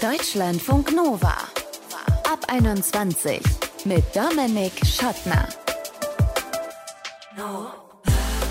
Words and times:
Deutschlandfunk 0.00 0.94
Nova. 0.94 1.32
Ab 2.30 2.44
21 2.48 3.40
mit 3.86 4.04
Dominik 4.14 4.72
Schottner. 4.84 5.48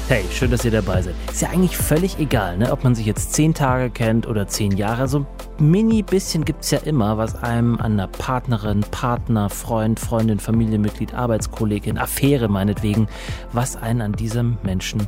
Hey, 0.07 0.25
schön, 0.31 0.49
dass 0.49 0.65
ihr 0.65 0.71
dabei 0.71 1.03
seid. 1.03 1.13
Ist 1.31 1.43
ja 1.43 1.49
eigentlich 1.49 1.77
völlig 1.77 2.17
egal, 2.17 2.57
ne? 2.57 2.71
ob 2.71 2.83
man 2.83 2.95
sich 2.95 3.05
jetzt 3.05 3.33
zehn 3.33 3.53
Tage 3.53 3.91
kennt 3.91 4.27
oder 4.27 4.47
zehn 4.47 4.71
Jahre. 4.71 5.07
So 5.07 5.19
ein 5.19 5.27
mini 5.59 6.01
bisschen 6.01 6.45
gibt 6.45 6.63
es 6.63 6.71
ja 6.71 6.79
immer, 6.79 7.19
was 7.19 7.35
einem 7.35 7.75
an 7.79 7.93
einer 7.93 8.07
Partnerin, 8.07 8.81
Partner, 8.81 9.51
Freund, 9.51 9.99
Freundin, 9.99 10.39
Familienmitglied, 10.39 11.13
Arbeitskollegin, 11.13 11.99
Affäre 11.99 12.47
meinetwegen, 12.47 13.07
was 13.51 13.75
einen 13.75 14.01
an 14.01 14.13
diesem 14.13 14.57
Menschen 14.63 15.07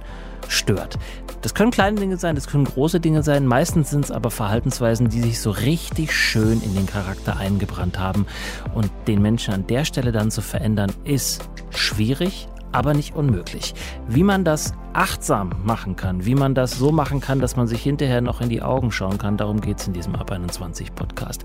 stört. 0.49 0.97
Das 1.41 1.53
können 1.53 1.71
kleine 1.71 1.99
Dinge 1.99 2.17
sein, 2.17 2.35
das 2.35 2.47
können 2.47 2.65
große 2.65 2.99
Dinge 2.99 3.23
sein. 3.23 3.45
Meistens 3.45 3.91
sind 3.91 4.05
es 4.05 4.11
aber 4.11 4.31
Verhaltensweisen, 4.31 5.09
die 5.09 5.21
sich 5.21 5.39
so 5.39 5.51
richtig 5.51 6.11
schön 6.13 6.61
in 6.61 6.73
den 6.75 6.87
Charakter 6.87 7.37
eingebrannt 7.37 7.99
haben. 7.99 8.25
Und 8.73 8.89
den 9.07 9.21
Menschen 9.21 9.53
an 9.53 9.67
der 9.67 9.85
Stelle 9.85 10.11
dann 10.11 10.31
zu 10.31 10.41
verändern, 10.41 10.91
ist 11.03 11.47
schwierig, 11.69 12.47
aber 12.71 12.93
nicht 12.93 13.15
unmöglich. 13.15 13.73
Wie 14.07 14.23
man 14.23 14.43
das 14.43 14.73
achtsam 14.93 15.51
machen 15.63 15.95
kann, 15.95 16.25
wie 16.25 16.35
man 16.35 16.55
das 16.55 16.71
so 16.71 16.91
machen 16.91 17.21
kann, 17.21 17.39
dass 17.39 17.55
man 17.55 17.67
sich 17.67 17.81
hinterher 17.81 18.21
noch 18.21 18.41
in 18.41 18.49
die 18.49 18.61
Augen 18.61 18.91
schauen 18.91 19.17
kann, 19.17 19.37
darum 19.37 19.61
geht 19.61 19.79
es 19.79 19.87
in 19.87 19.93
diesem 19.93 20.15
Ab 20.15 20.31
21 20.31 20.93
Podcast. 20.95 21.43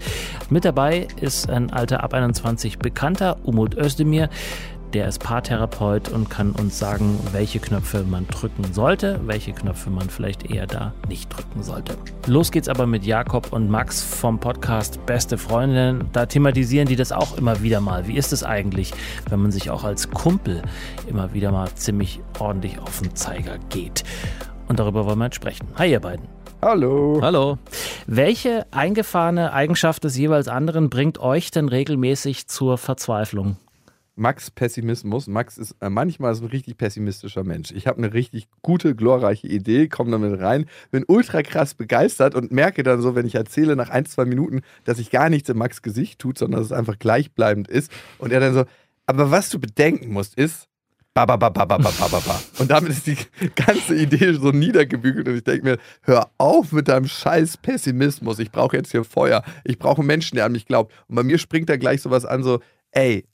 Mit 0.50 0.64
dabei 0.64 1.06
ist 1.20 1.50
ein 1.50 1.70
alter 1.70 2.02
Ab 2.02 2.14
21 2.14 2.78
Bekannter, 2.78 3.36
Umut 3.44 3.76
Özdemir. 3.76 4.30
Der 4.92 5.08
ist 5.08 5.20
Paartherapeut 5.20 6.10
und 6.10 6.28
kann 6.28 6.50
uns 6.52 6.78
sagen, 6.78 7.18
welche 7.32 7.60
Knöpfe 7.60 8.04
man 8.04 8.26
drücken 8.26 8.74
sollte, 8.74 9.18
welche 9.24 9.52
Knöpfe 9.54 9.88
man 9.88 10.10
vielleicht 10.10 10.50
eher 10.50 10.66
da 10.66 10.92
nicht 11.08 11.34
drücken 11.34 11.62
sollte. 11.62 11.96
Los 12.26 12.52
geht's 12.52 12.68
aber 12.68 12.86
mit 12.86 13.02
Jakob 13.02 13.54
und 13.54 13.70
Max 13.70 14.02
vom 14.02 14.38
Podcast 14.38 15.04
Beste 15.06 15.38
Freundinnen. 15.38 16.10
Da 16.12 16.26
thematisieren 16.26 16.88
die 16.88 16.96
das 16.96 17.10
auch 17.10 17.38
immer 17.38 17.62
wieder 17.62 17.80
mal. 17.80 18.06
Wie 18.06 18.18
ist 18.18 18.34
es 18.34 18.44
eigentlich, 18.44 18.92
wenn 19.30 19.40
man 19.40 19.50
sich 19.50 19.70
auch 19.70 19.84
als 19.84 20.10
Kumpel 20.10 20.60
immer 21.06 21.32
wieder 21.32 21.52
mal 21.52 21.72
ziemlich 21.74 22.20
ordentlich 22.38 22.78
auf 22.78 23.00
den 23.00 23.16
Zeiger 23.16 23.56
geht? 23.70 24.04
Und 24.68 24.78
darüber 24.78 25.06
wollen 25.06 25.18
wir 25.18 25.24
jetzt 25.24 25.36
sprechen. 25.36 25.68
Hi, 25.76 25.90
ihr 25.90 26.00
beiden. 26.00 26.28
Hallo. 26.60 27.18
Hallo. 27.22 27.56
Welche 28.06 28.66
eingefahrene 28.70 29.54
Eigenschaft 29.54 30.04
des 30.04 30.18
jeweils 30.18 30.48
anderen 30.48 30.90
bringt 30.90 31.18
euch 31.18 31.50
denn 31.50 31.70
regelmäßig 31.70 32.46
zur 32.46 32.76
Verzweiflung? 32.76 33.56
Max 34.14 34.50
Pessimismus. 34.50 35.26
Max 35.26 35.58
ist 35.58 35.74
äh, 35.80 35.88
manchmal 35.88 36.34
so 36.34 36.44
ein 36.44 36.50
richtig 36.50 36.76
pessimistischer 36.76 37.44
Mensch. 37.44 37.72
Ich 37.72 37.86
habe 37.86 37.98
eine 37.98 38.12
richtig 38.12 38.48
gute, 38.60 38.94
glorreiche 38.94 39.46
Idee, 39.46 39.88
komme 39.88 40.10
damit 40.10 40.40
rein, 40.40 40.66
bin 40.90 41.04
ultra 41.06 41.42
krass 41.42 41.74
begeistert 41.74 42.34
und 42.34 42.52
merke 42.52 42.82
dann 42.82 43.00
so, 43.00 43.14
wenn 43.14 43.26
ich 43.26 43.34
erzähle 43.34 43.74
nach 43.76 43.90
ein, 43.90 44.04
zwei 44.04 44.24
Minuten, 44.24 44.60
dass 44.84 44.98
sich 44.98 45.10
gar 45.10 45.30
nichts 45.30 45.48
in 45.48 45.56
Max 45.56 45.82
Gesicht 45.82 46.18
tut, 46.18 46.38
sondern 46.38 46.60
dass 46.60 46.66
es 46.66 46.72
einfach 46.72 46.98
gleichbleibend 46.98 47.68
ist. 47.68 47.90
Und 48.18 48.32
er 48.32 48.40
dann 48.40 48.54
so, 48.54 48.64
aber 49.06 49.30
was 49.30 49.48
du 49.48 49.58
bedenken 49.58 50.12
musst, 50.12 50.34
ist, 50.34 50.68
ba, 51.14 51.26
ba, 51.26 51.36
ba, 51.36 51.48
ba, 51.50 51.64
ba, 51.64 51.78
ba, 51.78 51.90
ba, 51.90 52.20
ba. 52.20 52.42
Und 52.58 52.70
damit 52.70 52.90
ist 52.90 53.06
die 53.06 53.16
ganze 53.54 53.94
Idee 53.94 54.32
so 54.34 54.50
niedergebügelt 54.50 55.28
und 55.28 55.36
ich 55.36 55.44
denke 55.44 55.64
mir, 55.64 55.78
hör 56.02 56.30
auf 56.38 56.72
mit 56.72 56.88
deinem 56.88 57.06
scheiß 57.06 57.58
Pessimismus. 57.58 58.38
Ich 58.38 58.50
brauche 58.50 58.76
jetzt 58.76 58.92
hier 58.92 59.04
Feuer. 59.04 59.42
Ich 59.64 59.78
brauche 59.78 60.02
Menschen, 60.02 60.36
der 60.36 60.46
an 60.46 60.52
mich 60.52 60.66
glaubt. 60.66 60.92
Und 61.08 61.16
bei 61.16 61.22
mir 61.22 61.38
springt 61.38 61.68
da 61.68 61.76
gleich 61.76 62.02
sowas 62.02 62.24
an, 62.24 62.42
so, 62.42 62.60
ey, 62.92 63.24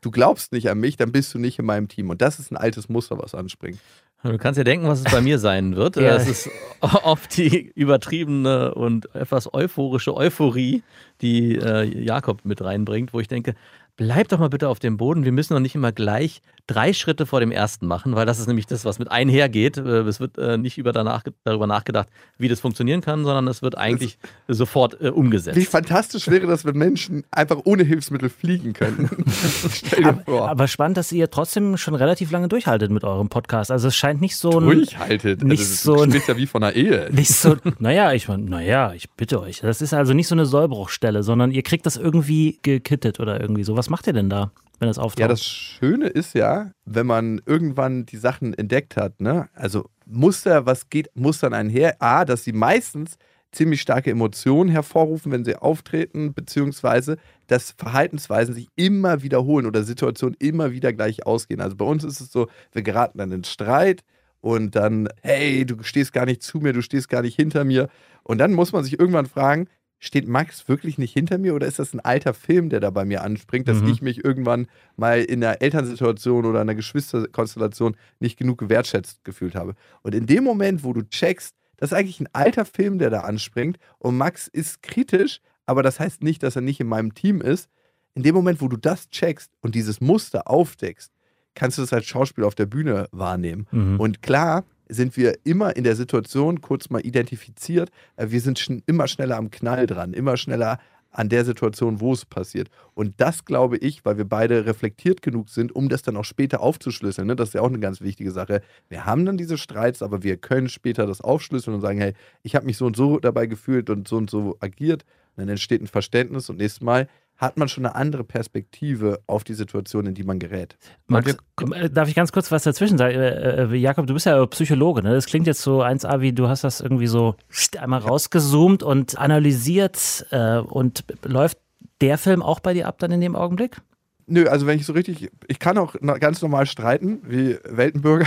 du 0.00 0.10
glaubst 0.10 0.52
nicht 0.52 0.68
an 0.70 0.78
mich, 0.78 0.96
dann 0.96 1.12
bist 1.12 1.34
du 1.34 1.38
nicht 1.38 1.58
in 1.58 1.66
meinem 1.66 1.88
Team. 1.88 2.10
Und 2.10 2.22
das 2.22 2.38
ist 2.38 2.50
ein 2.50 2.56
altes 2.56 2.88
Muster, 2.88 3.18
was 3.18 3.34
anspringt. 3.34 3.78
Du 4.22 4.38
kannst 4.38 4.58
ja 4.58 4.64
denken, 4.64 4.88
was 4.88 5.00
es 5.00 5.12
bei 5.12 5.20
mir 5.20 5.38
sein 5.38 5.76
wird. 5.76 5.96
Ja. 6.06 6.16
Es 6.16 6.28
ist 6.28 6.50
oft 6.80 7.36
die 7.36 7.72
übertriebene 7.74 8.74
und 8.74 9.14
etwas 9.14 9.52
euphorische 9.52 10.14
Euphorie, 10.14 10.82
die 11.20 11.56
äh, 11.56 11.84
Jakob 11.84 12.44
mit 12.44 12.62
reinbringt, 12.62 13.12
wo 13.12 13.20
ich 13.20 13.28
denke, 13.28 13.54
bleib 13.96 14.28
doch 14.28 14.38
mal 14.38 14.48
bitte 14.48 14.68
auf 14.68 14.78
dem 14.78 14.96
Boden. 14.96 15.24
Wir 15.24 15.32
müssen 15.32 15.54
doch 15.54 15.60
nicht 15.60 15.74
immer 15.74 15.92
gleich 15.92 16.42
drei 16.68 16.92
Schritte 16.92 17.26
vor 17.26 17.38
dem 17.38 17.52
ersten 17.52 17.86
machen, 17.86 18.16
weil 18.16 18.26
das 18.26 18.40
ist 18.40 18.48
nämlich 18.48 18.66
das, 18.66 18.84
was 18.84 18.98
mit 18.98 19.08
einhergeht. 19.10 19.76
Äh, 19.76 20.00
Es 20.00 20.18
wird 20.18 20.36
äh, 20.36 20.58
nicht 20.58 20.78
über 20.78 20.92
danach, 20.92 21.22
darüber 21.44 21.68
nachgedacht, 21.68 22.08
wie 22.38 22.48
das 22.48 22.58
funktionieren 22.58 23.00
kann, 23.02 23.24
sondern 23.24 23.46
es 23.46 23.62
wird 23.62 23.78
eigentlich 23.78 24.18
sofort 24.48 25.00
äh, 25.00 25.10
umgesetzt. 25.10 25.56
Wie 25.56 25.64
fantastisch 25.64 26.26
wäre 26.28 26.46
das, 26.48 26.64
wenn 26.64 26.76
Menschen 26.76 27.22
einfach 27.30 27.58
ohne 27.64 27.84
Hilfsmittel 27.84 28.28
fliegen 28.30 28.72
könnten. 28.72 29.24
Stell 29.72 30.02
dir 30.02 30.08
Aber, 30.08 30.22
vor. 30.24 30.48
aber 30.50 30.66
spannend, 30.66 30.96
dass 30.96 31.12
ihr 31.12 31.30
trotzdem 31.30 31.76
schon 31.76 31.94
relativ 31.94 32.32
lange 32.32 32.48
durchhaltet 32.48 32.90
mit 32.90 33.04
eurem 33.04 33.28
Podcast. 33.28 33.70
Also 33.70 33.86
es 33.88 33.94
scheint 33.94 34.20
nicht 34.20 34.36
so 34.36 34.58
ein. 34.58 34.64
Durchhaltet. 34.66 35.44
nicht 35.44 35.60
also, 35.60 35.72
das 35.72 35.82
so 35.84 36.02
ein- 36.02 36.22
ja 36.26 36.36
wie 36.36 36.46
von 36.46 36.64
einer 36.64 36.74
Ehe. 36.74 37.08
Nicht 37.12 37.30
so, 37.32 37.56
naja, 37.78 38.12
ich 38.12 38.26
meine, 38.26 38.42
naja, 38.42 38.92
ich 38.92 39.08
bitte 39.12 39.40
euch. 39.40 39.60
Das 39.60 39.80
ist 39.80 39.94
also 39.94 40.14
nicht 40.14 40.26
so 40.26 40.34
eine 40.34 40.46
Sollbruchstelle, 40.46 41.22
sondern 41.22 41.52
ihr 41.52 41.62
kriegt 41.62 41.86
das 41.86 41.96
irgendwie 41.96 42.58
gekittet 42.62 43.20
oder 43.20 43.40
irgendwie 43.40 43.62
so. 43.62 43.76
Was 43.86 43.90
macht 43.90 44.08
ihr 44.08 44.12
denn 44.12 44.28
da, 44.28 44.50
wenn 44.80 44.88
das 44.88 44.98
auftaucht? 44.98 45.20
Ja, 45.20 45.28
das 45.28 45.44
Schöne 45.44 46.08
ist 46.08 46.34
ja, 46.34 46.72
wenn 46.84 47.06
man 47.06 47.40
irgendwann 47.46 48.04
die 48.04 48.16
Sachen 48.16 48.52
entdeckt 48.52 48.96
hat, 48.96 49.20
ne? 49.20 49.48
Also 49.54 49.88
Muster, 50.06 50.66
was 50.66 50.90
geht 50.90 51.08
Mustern 51.14 51.54
einher? 51.54 51.94
A, 52.02 52.24
dass 52.24 52.42
sie 52.42 52.52
meistens 52.52 53.16
ziemlich 53.52 53.80
starke 53.80 54.10
Emotionen 54.10 54.68
hervorrufen, 54.68 55.30
wenn 55.30 55.44
sie 55.44 55.54
auftreten, 55.54 56.34
beziehungsweise 56.34 57.16
dass 57.46 57.76
Verhaltensweisen 57.78 58.56
sich 58.56 58.66
immer 58.74 59.22
wiederholen 59.22 59.66
oder 59.66 59.84
Situationen 59.84 60.34
immer 60.40 60.72
wieder 60.72 60.92
gleich 60.92 61.24
ausgehen. 61.24 61.60
Also 61.60 61.76
bei 61.76 61.84
uns 61.84 62.02
ist 62.02 62.20
es 62.20 62.32
so, 62.32 62.48
wir 62.72 62.82
geraten 62.82 63.18
dann 63.18 63.30
in 63.30 63.44
Streit 63.44 64.02
und 64.40 64.74
dann, 64.74 65.08
hey, 65.22 65.64
du 65.64 65.84
stehst 65.84 66.12
gar 66.12 66.26
nicht 66.26 66.42
zu 66.42 66.58
mir, 66.58 66.72
du 66.72 66.82
stehst 66.82 67.08
gar 67.08 67.22
nicht 67.22 67.36
hinter 67.36 67.62
mir. 67.62 67.88
Und 68.24 68.38
dann 68.38 68.52
muss 68.52 68.72
man 68.72 68.82
sich 68.82 68.98
irgendwann 68.98 69.26
fragen, 69.26 69.68
steht 69.98 70.28
Max 70.28 70.68
wirklich 70.68 70.98
nicht 70.98 71.12
hinter 71.14 71.38
mir 71.38 71.54
oder 71.54 71.66
ist 71.66 71.78
das 71.78 71.94
ein 71.94 72.00
alter 72.00 72.34
Film, 72.34 72.68
der 72.68 72.80
da 72.80 72.90
bei 72.90 73.04
mir 73.04 73.22
anspringt, 73.22 73.66
dass 73.66 73.80
Mhm. 73.80 73.88
ich 73.88 74.02
mich 74.02 74.24
irgendwann 74.24 74.66
mal 74.96 75.20
in 75.22 75.42
einer 75.42 75.62
Elternsituation 75.62 76.44
oder 76.44 76.60
einer 76.60 76.74
Geschwisterkonstellation 76.74 77.96
nicht 78.20 78.38
genug 78.38 78.58
gewertschätzt 78.58 79.24
gefühlt 79.24 79.54
habe? 79.54 79.74
Und 80.02 80.14
in 80.14 80.26
dem 80.26 80.44
Moment, 80.44 80.84
wo 80.84 80.92
du 80.92 81.02
checkst, 81.02 81.54
das 81.78 81.92
ist 81.92 81.96
eigentlich 81.98 82.20
ein 82.20 82.28
alter 82.32 82.64
Film, 82.64 82.98
der 82.98 83.10
da 83.10 83.20
anspringt 83.20 83.78
und 83.98 84.16
Max 84.16 84.48
ist 84.48 84.82
kritisch, 84.82 85.40
aber 85.66 85.82
das 85.82 85.98
heißt 86.00 86.22
nicht, 86.22 86.42
dass 86.42 86.56
er 86.56 86.62
nicht 86.62 86.80
in 86.80 86.86
meinem 86.88 87.14
Team 87.14 87.40
ist. 87.40 87.68
In 88.14 88.22
dem 88.22 88.34
Moment, 88.34 88.60
wo 88.62 88.68
du 88.68 88.76
das 88.76 89.10
checkst 89.10 89.50
und 89.60 89.74
dieses 89.74 90.00
Muster 90.00 90.48
aufdeckst, 90.48 91.12
kannst 91.54 91.76
du 91.78 91.82
das 91.82 91.92
als 91.92 92.06
Schauspieler 92.06 92.46
auf 92.46 92.54
der 92.54 92.66
Bühne 92.66 93.08
wahrnehmen. 93.12 93.66
Mhm. 93.72 94.00
Und 94.00 94.22
klar 94.22 94.64
sind 94.88 95.16
wir 95.16 95.38
immer 95.44 95.76
in 95.76 95.84
der 95.84 95.96
Situation, 95.96 96.60
kurz 96.60 96.90
mal 96.90 97.04
identifiziert, 97.04 97.90
äh, 98.16 98.30
wir 98.30 98.40
sind 98.40 98.58
schn 98.58 98.82
immer 98.86 99.08
schneller 99.08 99.36
am 99.36 99.50
Knall 99.50 99.86
dran, 99.86 100.12
immer 100.12 100.36
schneller 100.36 100.78
an 101.16 101.30
der 101.30 101.44
Situation, 101.44 102.00
wo 102.00 102.12
es 102.12 102.26
passiert. 102.26 102.68
Und 102.94 103.14
das 103.16 103.46
glaube 103.46 103.78
ich, 103.78 104.04
weil 104.04 104.18
wir 104.18 104.26
beide 104.26 104.66
reflektiert 104.66 105.22
genug 105.22 105.48
sind, 105.48 105.74
um 105.74 105.88
das 105.88 106.02
dann 106.02 106.16
auch 106.16 106.24
später 106.24 106.60
aufzuschlüsseln. 106.60 107.26
Ne? 107.26 107.36
Das 107.36 107.48
ist 107.48 107.54
ja 107.54 107.62
auch 107.62 107.68
eine 107.68 107.80
ganz 107.80 108.02
wichtige 108.02 108.30
Sache. 108.30 108.60
Wir 108.90 109.06
haben 109.06 109.24
dann 109.24 109.38
diese 109.38 109.56
Streits, 109.56 110.02
aber 110.02 110.22
wir 110.22 110.36
können 110.36 110.68
später 110.68 111.06
das 111.06 111.22
aufschlüsseln 111.22 111.74
und 111.74 111.80
sagen, 111.80 111.98
hey, 111.98 112.12
ich 112.42 112.54
habe 112.54 112.66
mich 112.66 112.76
so 112.76 112.84
und 112.84 112.96
so 112.96 113.18
dabei 113.18 113.46
gefühlt 113.46 113.88
und 113.88 114.06
so 114.06 114.18
und 114.18 114.28
so 114.28 114.56
agiert. 114.60 115.04
Und 115.36 115.42
dann 115.42 115.48
entsteht 115.48 115.80
ein 115.80 115.86
Verständnis 115.86 116.50
und 116.50 116.58
nächstes 116.58 116.82
Mal 116.82 117.08
hat 117.36 117.58
man 117.58 117.68
schon 117.68 117.84
eine 117.84 117.94
andere 117.94 118.24
Perspektive 118.24 119.20
auf 119.26 119.44
die 119.44 119.54
Situation, 119.54 120.06
in 120.06 120.14
die 120.14 120.24
man 120.24 120.38
gerät. 120.38 120.76
Max, 121.06 121.36
äh, 121.72 121.90
darf 121.90 122.08
ich 122.08 122.14
ganz 122.14 122.32
kurz 122.32 122.50
was 122.50 122.64
dazwischen 122.64 122.98
sagen? 122.98 123.14
Äh, 123.14 123.64
äh, 123.64 123.74
Jakob, 123.76 124.06
du 124.06 124.14
bist 124.14 124.26
ja 124.26 124.44
Psychologe, 124.46 125.02
ne? 125.02 125.14
Das 125.14 125.26
klingt 125.26 125.46
jetzt 125.46 125.62
so 125.62 125.82
1A, 125.82 126.20
wie 126.20 126.32
du 126.32 126.48
hast 126.48 126.64
das 126.64 126.80
irgendwie 126.80 127.06
so 127.06 127.34
einmal 127.78 128.00
rausgezoomt 128.00 128.82
und 128.82 129.18
analysiert 129.18 130.26
äh, 130.30 130.58
und 130.58 131.04
läuft 131.24 131.58
der 132.00 132.18
Film 132.18 132.42
auch 132.42 132.60
bei 132.60 132.74
dir 132.74 132.88
ab 132.88 132.98
dann 132.98 133.12
in 133.12 133.20
dem 133.20 133.36
Augenblick? 133.36 133.80
Nö, 134.28 134.46
also 134.48 134.66
wenn 134.66 134.76
ich 134.78 134.84
so 134.86 134.92
richtig, 134.92 135.30
ich 135.46 135.58
kann 135.60 135.78
auch 135.78 135.94
ganz 136.18 136.42
normal 136.42 136.66
streiten, 136.66 137.20
wie 137.28 137.56
Weltenbürger. 137.64 138.26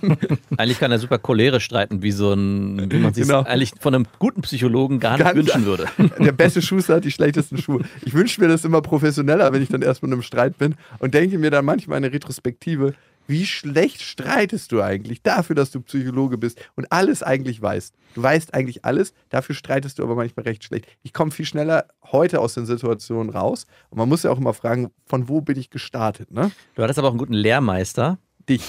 Eigentlich 0.58 0.78
kann 0.78 0.92
er 0.92 0.98
super 0.98 1.18
cholerisch 1.18 1.64
streiten, 1.64 2.02
wie 2.02 2.12
so 2.12 2.32
ein, 2.34 2.90
wie 2.92 2.98
man 2.98 3.14
sich 3.14 3.26
Genau. 3.26 3.42
eigentlich 3.44 3.72
von 3.80 3.94
einem 3.94 4.06
guten 4.18 4.42
Psychologen 4.42 5.00
gar 5.00 5.12
nicht 5.16 5.24
Ganz- 5.24 5.36
wünschen 5.36 5.64
würde. 5.64 5.86
Der 6.18 6.32
beste 6.32 6.60
Schuster 6.60 6.96
hat 6.96 7.04
die 7.04 7.10
schlechtesten 7.10 7.56
Schuhe. 7.56 7.84
Ich 8.04 8.12
wünsche 8.12 8.38
mir 8.40 8.48
das 8.48 8.64
immer 8.66 8.82
professioneller, 8.82 9.50
wenn 9.52 9.62
ich 9.62 9.70
dann 9.70 9.80
erstmal 9.82 10.10
in 10.10 10.14
einem 10.14 10.22
Streit 10.22 10.58
bin 10.58 10.74
und 10.98 11.14
denke 11.14 11.38
mir 11.38 11.50
dann 11.50 11.64
manchmal 11.64 11.96
eine 11.96 12.12
Retrospektive, 12.12 12.92
wie 13.30 13.46
schlecht 13.46 14.02
streitest 14.02 14.72
du 14.72 14.82
eigentlich 14.82 15.22
dafür, 15.22 15.54
dass 15.56 15.70
du 15.70 15.80
Psychologe 15.80 16.36
bist 16.36 16.60
und 16.74 16.90
alles 16.90 17.22
eigentlich 17.22 17.62
weißt. 17.62 17.94
Du 18.14 18.22
weißt 18.22 18.52
eigentlich 18.54 18.84
alles, 18.84 19.14
dafür 19.28 19.54
streitest 19.54 19.98
du 19.98 20.02
aber 20.02 20.16
manchmal 20.16 20.44
recht 20.44 20.64
schlecht. 20.64 20.86
Ich 21.02 21.12
komme 21.12 21.30
viel 21.30 21.46
schneller 21.46 21.86
heute 22.10 22.40
aus 22.40 22.54
den 22.54 22.66
Situationen 22.66 23.30
raus 23.30 23.66
und 23.90 23.98
man 23.98 24.08
muss 24.08 24.24
ja 24.24 24.30
auch 24.30 24.38
immer 24.38 24.52
fragen, 24.52 24.90
von 25.06 25.28
wo 25.28 25.40
bin 25.40 25.58
ich 25.58 25.70
gestartet, 25.70 26.30
ne? 26.30 26.50
Du 26.74 26.82
hattest 26.82 26.98
aber 26.98 27.08
auch 27.08 27.12
einen 27.12 27.18
guten 27.18 27.34
Lehrmeister. 27.34 28.18
Dich. 28.48 28.62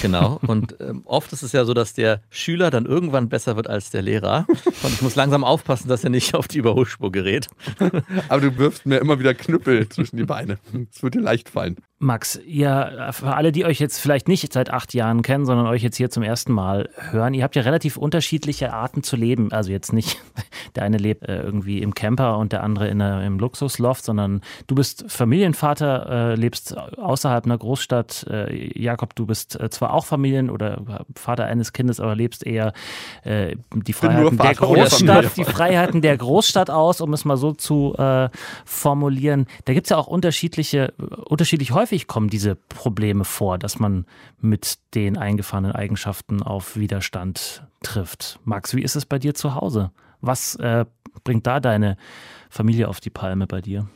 Genau. 0.00 0.38
Und 0.46 0.76
ähm, 0.80 1.02
oft 1.04 1.32
ist 1.32 1.42
es 1.42 1.52
ja 1.52 1.64
so, 1.64 1.74
dass 1.74 1.94
der 1.94 2.20
Schüler 2.30 2.70
dann 2.70 2.86
irgendwann 2.86 3.28
besser 3.28 3.56
wird 3.56 3.68
als 3.68 3.90
der 3.90 4.02
Lehrer. 4.02 4.46
Und 4.48 4.92
ich 4.92 5.02
muss 5.02 5.16
langsam 5.16 5.44
aufpassen, 5.44 5.88
dass 5.88 6.04
er 6.04 6.10
nicht 6.10 6.34
auf 6.34 6.48
die 6.48 6.58
Überholspur 6.58 7.12
gerät. 7.12 7.48
Aber 8.28 8.40
du 8.40 8.56
wirfst 8.58 8.86
mir 8.86 8.98
immer 8.98 9.18
wieder 9.18 9.34
Knüppel 9.34 9.88
zwischen 9.88 10.16
die 10.16 10.24
Beine. 10.24 10.58
Es 10.92 11.02
wird 11.02 11.14
dir 11.14 11.20
leicht 11.20 11.48
fallen. 11.48 11.76
Max, 12.00 12.40
ihr, 12.46 13.08
für 13.10 13.34
alle, 13.34 13.50
die 13.50 13.64
euch 13.64 13.80
jetzt 13.80 13.98
vielleicht 13.98 14.28
nicht 14.28 14.52
seit 14.52 14.70
acht 14.70 14.94
Jahren 14.94 15.22
kennen, 15.22 15.46
sondern 15.46 15.66
euch 15.66 15.82
jetzt 15.82 15.96
hier 15.96 16.10
zum 16.10 16.22
ersten 16.22 16.52
Mal 16.52 16.90
hören, 16.94 17.34
ihr 17.34 17.42
habt 17.42 17.56
ja 17.56 17.62
relativ 17.62 17.96
unterschiedliche 17.96 18.72
Arten 18.72 19.02
zu 19.02 19.16
leben. 19.16 19.50
Also 19.50 19.72
jetzt 19.72 19.92
nicht, 19.92 20.22
der 20.76 20.84
eine 20.84 20.96
lebt 20.96 21.28
äh, 21.28 21.42
irgendwie 21.42 21.82
im 21.82 21.94
Camper 21.94 22.38
und 22.38 22.52
der 22.52 22.62
andere 22.62 22.86
in 22.86 23.02
einer, 23.02 23.24
im 23.24 23.40
Luxusloft, 23.40 24.04
sondern 24.04 24.42
du 24.68 24.76
bist 24.76 25.06
Familienvater, 25.08 26.08
äh, 26.08 26.34
lebst 26.36 26.78
außerhalb 26.78 27.44
einer 27.44 27.58
Großstadt. 27.58 28.26
Äh, 28.30 28.80
Jakob, 28.80 29.16
du 29.16 29.26
bist 29.26 29.58
äh, 29.58 29.68
zwar 29.88 29.94
auch 29.94 30.06
Familien- 30.06 30.50
oder 30.50 31.04
Vater 31.16 31.46
eines 31.46 31.72
Kindes, 31.72 32.00
aber 32.00 32.14
lebst 32.14 32.46
eher 32.46 32.72
äh, 33.24 33.56
die 33.74 33.92
Freiheiten 33.92 34.38
der 34.38 34.54
Großstadt, 34.54 35.36
die 35.36 35.44
Freiheiten 35.44 36.02
der 36.02 36.16
Großstadt 36.16 36.70
aus, 36.70 37.00
um 37.00 37.12
es 37.12 37.24
mal 37.24 37.36
so 37.36 37.52
zu 37.52 37.94
äh, 37.96 38.28
formulieren. 38.64 39.46
Da 39.64 39.72
gibt 39.72 39.86
es 39.86 39.90
ja 39.90 39.96
auch 39.96 40.06
unterschiedliche, 40.06 40.92
unterschiedlich 41.26 41.72
häufig 41.72 41.88
häufig 41.88 42.06
kommen 42.06 42.28
diese 42.28 42.54
Probleme 42.54 43.24
vor, 43.24 43.58
dass 43.58 43.78
man 43.78 44.04
mit 44.40 44.78
den 44.94 45.16
eingefahrenen 45.16 45.72
Eigenschaften 45.72 46.42
auf 46.42 46.76
Widerstand 46.76 47.62
trifft. 47.82 48.38
Max, 48.44 48.74
wie 48.74 48.82
ist 48.82 48.94
es 48.94 49.06
bei 49.06 49.18
dir 49.18 49.34
zu 49.34 49.54
Hause? 49.54 49.90
Was 50.20 50.54
äh, 50.56 50.84
bringt 51.24 51.46
da 51.46 51.60
deine 51.60 51.96
Familie 52.50 52.88
auf 52.88 53.00
die 53.00 53.10
Palme 53.10 53.46
bei 53.46 53.62
dir? 53.62 53.88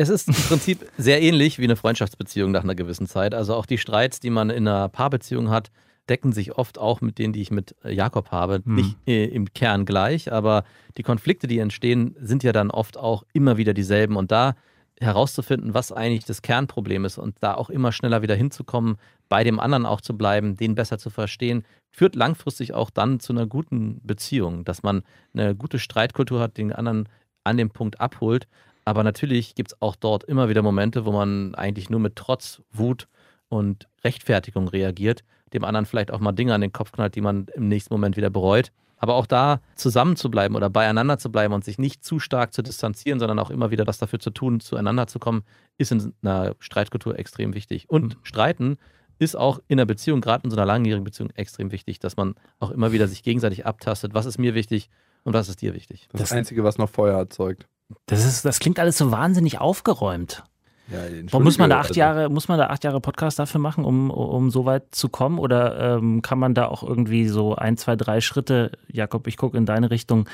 Es 0.00 0.08
ist 0.08 0.28
im 0.28 0.34
Prinzip 0.34 0.86
sehr 0.96 1.20
ähnlich 1.20 1.58
wie 1.58 1.64
eine 1.64 1.74
Freundschaftsbeziehung 1.74 2.52
nach 2.52 2.62
einer 2.62 2.76
gewissen 2.76 3.08
Zeit. 3.08 3.34
Also 3.34 3.54
auch 3.54 3.66
die 3.66 3.78
Streits, 3.78 4.20
die 4.20 4.30
man 4.30 4.48
in 4.48 4.68
einer 4.68 4.88
Paarbeziehung 4.88 5.50
hat, 5.50 5.72
decken 6.08 6.30
sich 6.30 6.56
oft 6.56 6.78
auch 6.78 7.00
mit 7.00 7.18
denen, 7.18 7.32
die 7.32 7.42
ich 7.42 7.50
mit 7.50 7.74
Jakob 7.84 8.30
habe. 8.30 8.62
Hm. 8.64 8.74
Nicht 8.76 8.96
äh, 9.08 9.24
im 9.24 9.52
Kern 9.52 9.84
gleich, 9.86 10.32
aber 10.32 10.62
die 10.96 11.02
Konflikte, 11.02 11.48
die 11.48 11.58
entstehen, 11.58 12.14
sind 12.20 12.44
ja 12.44 12.52
dann 12.52 12.70
oft 12.70 12.96
auch 12.96 13.24
immer 13.32 13.56
wieder 13.56 13.74
dieselben. 13.74 14.14
Und 14.14 14.30
da 14.30 14.54
herauszufinden, 15.00 15.74
was 15.74 15.90
eigentlich 15.90 16.24
das 16.24 16.42
Kernproblem 16.42 17.04
ist 17.04 17.18
und 17.18 17.34
da 17.40 17.54
auch 17.54 17.68
immer 17.68 17.90
schneller 17.90 18.22
wieder 18.22 18.36
hinzukommen, 18.36 18.98
bei 19.28 19.42
dem 19.42 19.58
anderen 19.58 19.84
auch 19.84 20.00
zu 20.00 20.16
bleiben, 20.16 20.56
den 20.56 20.76
besser 20.76 20.98
zu 20.98 21.10
verstehen, 21.10 21.64
führt 21.90 22.14
langfristig 22.14 22.72
auch 22.72 22.90
dann 22.90 23.18
zu 23.18 23.32
einer 23.32 23.46
guten 23.46 24.00
Beziehung, 24.04 24.64
dass 24.64 24.84
man 24.84 25.02
eine 25.34 25.56
gute 25.56 25.80
Streitkultur 25.80 26.38
hat, 26.38 26.56
den 26.56 26.72
anderen 26.72 27.08
an 27.42 27.56
dem 27.56 27.70
Punkt 27.70 28.00
abholt. 28.00 28.46
Aber 28.88 29.04
natürlich 29.04 29.54
gibt 29.54 29.72
es 29.72 29.82
auch 29.82 29.96
dort 29.96 30.24
immer 30.24 30.48
wieder 30.48 30.62
Momente, 30.62 31.04
wo 31.04 31.12
man 31.12 31.54
eigentlich 31.54 31.90
nur 31.90 32.00
mit 32.00 32.16
Trotz, 32.16 32.62
Wut 32.72 33.06
und 33.50 33.86
Rechtfertigung 34.02 34.66
reagiert, 34.66 35.24
dem 35.52 35.62
anderen 35.64 35.84
vielleicht 35.84 36.10
auch 36.10 36.20
mal 36.20 36.32
Dinge 36.32 36.54
an 36.54 36.62
den 36.62 36.72
Kopf 36.72 36.92
knallt, 36.92 37.14
die 37.14 37.20
man 37.20 37.48
im 37.54 37.68
nächsten 37.68 37.92
Moment 37.92 38.16
wieder 38.16 38.30
bereut. 38.30 38.72
Aber 38.96 39.16
auch 39.16 39.26
da 39.26 39.60
zusammen 39.74 40.16
zu 40.16 40.30
bleiben 40.30 40.56
oder 40.56 40.70
beieinander 40.70 41.18
zu 41.18 41.30
bleiben 41.30 41.52
und 41.52 41.66
sich 41.66 41.76
nicht 41.76 42.02
zu 42.02 42.18
stark 42.18 42.54
zu 42.54 42.62
distanzieren, 42.62 43.18
sondern 43.18 43.38
auch 43.38 43.50
immer 43.50 43.70
wieder 43.70 43.84
das 43.84 43.98
dafür 43.98 44.20
zu 44.20 44.30
tun, 44.30 44.58
zueinander 44.58 45.06
zu 45.06 45.18
kommen, 45.18 45.42
ist 45.76 45.92
in 45.92 46.14
einer 46.22 46.56
Streitkultur 46.58 47.18
extrem 47.18 47.52
wichtig. 47.52 47.90
Und 47.90 48.16
mhm. 48.16 48.20
Streiten 48.22 48.78
ist 49.18 49.36
auch 49.36 49.60
in 49.68 49.78
einer 49.78 49.84
Beziehung, 49.84 50.22
gerade 50.22 50.44
in 50.44 50.50
so 50.50 50.56
einer 50.56 50.64
langjährigen 50.64 51.04
Beziehung, 51.04 51.28
extrem 51.32 51.72
wichtig, 51.72 51.98
dass 51.98 52.16
man 52.16 52.36
auch 52.58 52.70
immer 52.70 52.90
wieder 52.90 53.06
sich 53.06 53.22
gegenseitig 53.22 53.66
abtastet, 53.66 54.14
was 54.14 54.24
ist 54.24 54.38
mir 54.38 54.54
wichtig 54.54 54.88
und 55.24 55.34
was 55.34 55.50
ist 55.50 55.60
dir 55.60 55.74
wichtig. 55.74 56.08
Das, 56.12 56.22
das 56.22 56.32
Einzige, 56.32 56.64
was 56.64 56.78
noch 56.78 56.88
Feuer 56.88 57.18
erzeugt. 57.18 57.68
Das, 58.06 58.24
ist, 58.24 58.44
das 58.44 58.58
klingt 58.58 58.78
alles 58.78 58.98
so 58.98 59.10
wahnsinnig 59.10 59.60
aufgeräumt. 59.60 60.44
Ja, 60.90 61.38
muss 61.38 61.58
man 61.58 61.68
da 61.68 61.80
acht 61.80 61.90
also 61.90 62.00
Jahre, 62.00 62.28
muss 62.30 62.48
man 62.48 62.58
da 62.58 62.68
acht 62.68 62.82
Jahre 62.82 63.00
Podcast 63.00 63.38
dafür 63.38 63.60
machen, 63.60 63.84
um, 63.84 64.10
um 64.10 64.50
so 64.50 64.64
weit 64.64 64.94
zu 64.94 65.10
kommen? 65.10 65.38
Oder 65.38 65.96
ähm, 65.96 66.22
kann 66.22 66.38
man 66.38 66.54
da 66.54 66.66
auch 66.66 66.82
irgendwie 66.82 67.28
so 67.28 67.54
ein, 67.54 67.76
zwei, 67.76 67.94
drei 67.94 68.22
Schritte, 68.22 68.72
Jakob, 68.88 69.26
ich 69.26 69.36
gucke 69.36 69.58
in 69.58 69.66
deine 69.66 69.90
Richtung, 69.90 70.28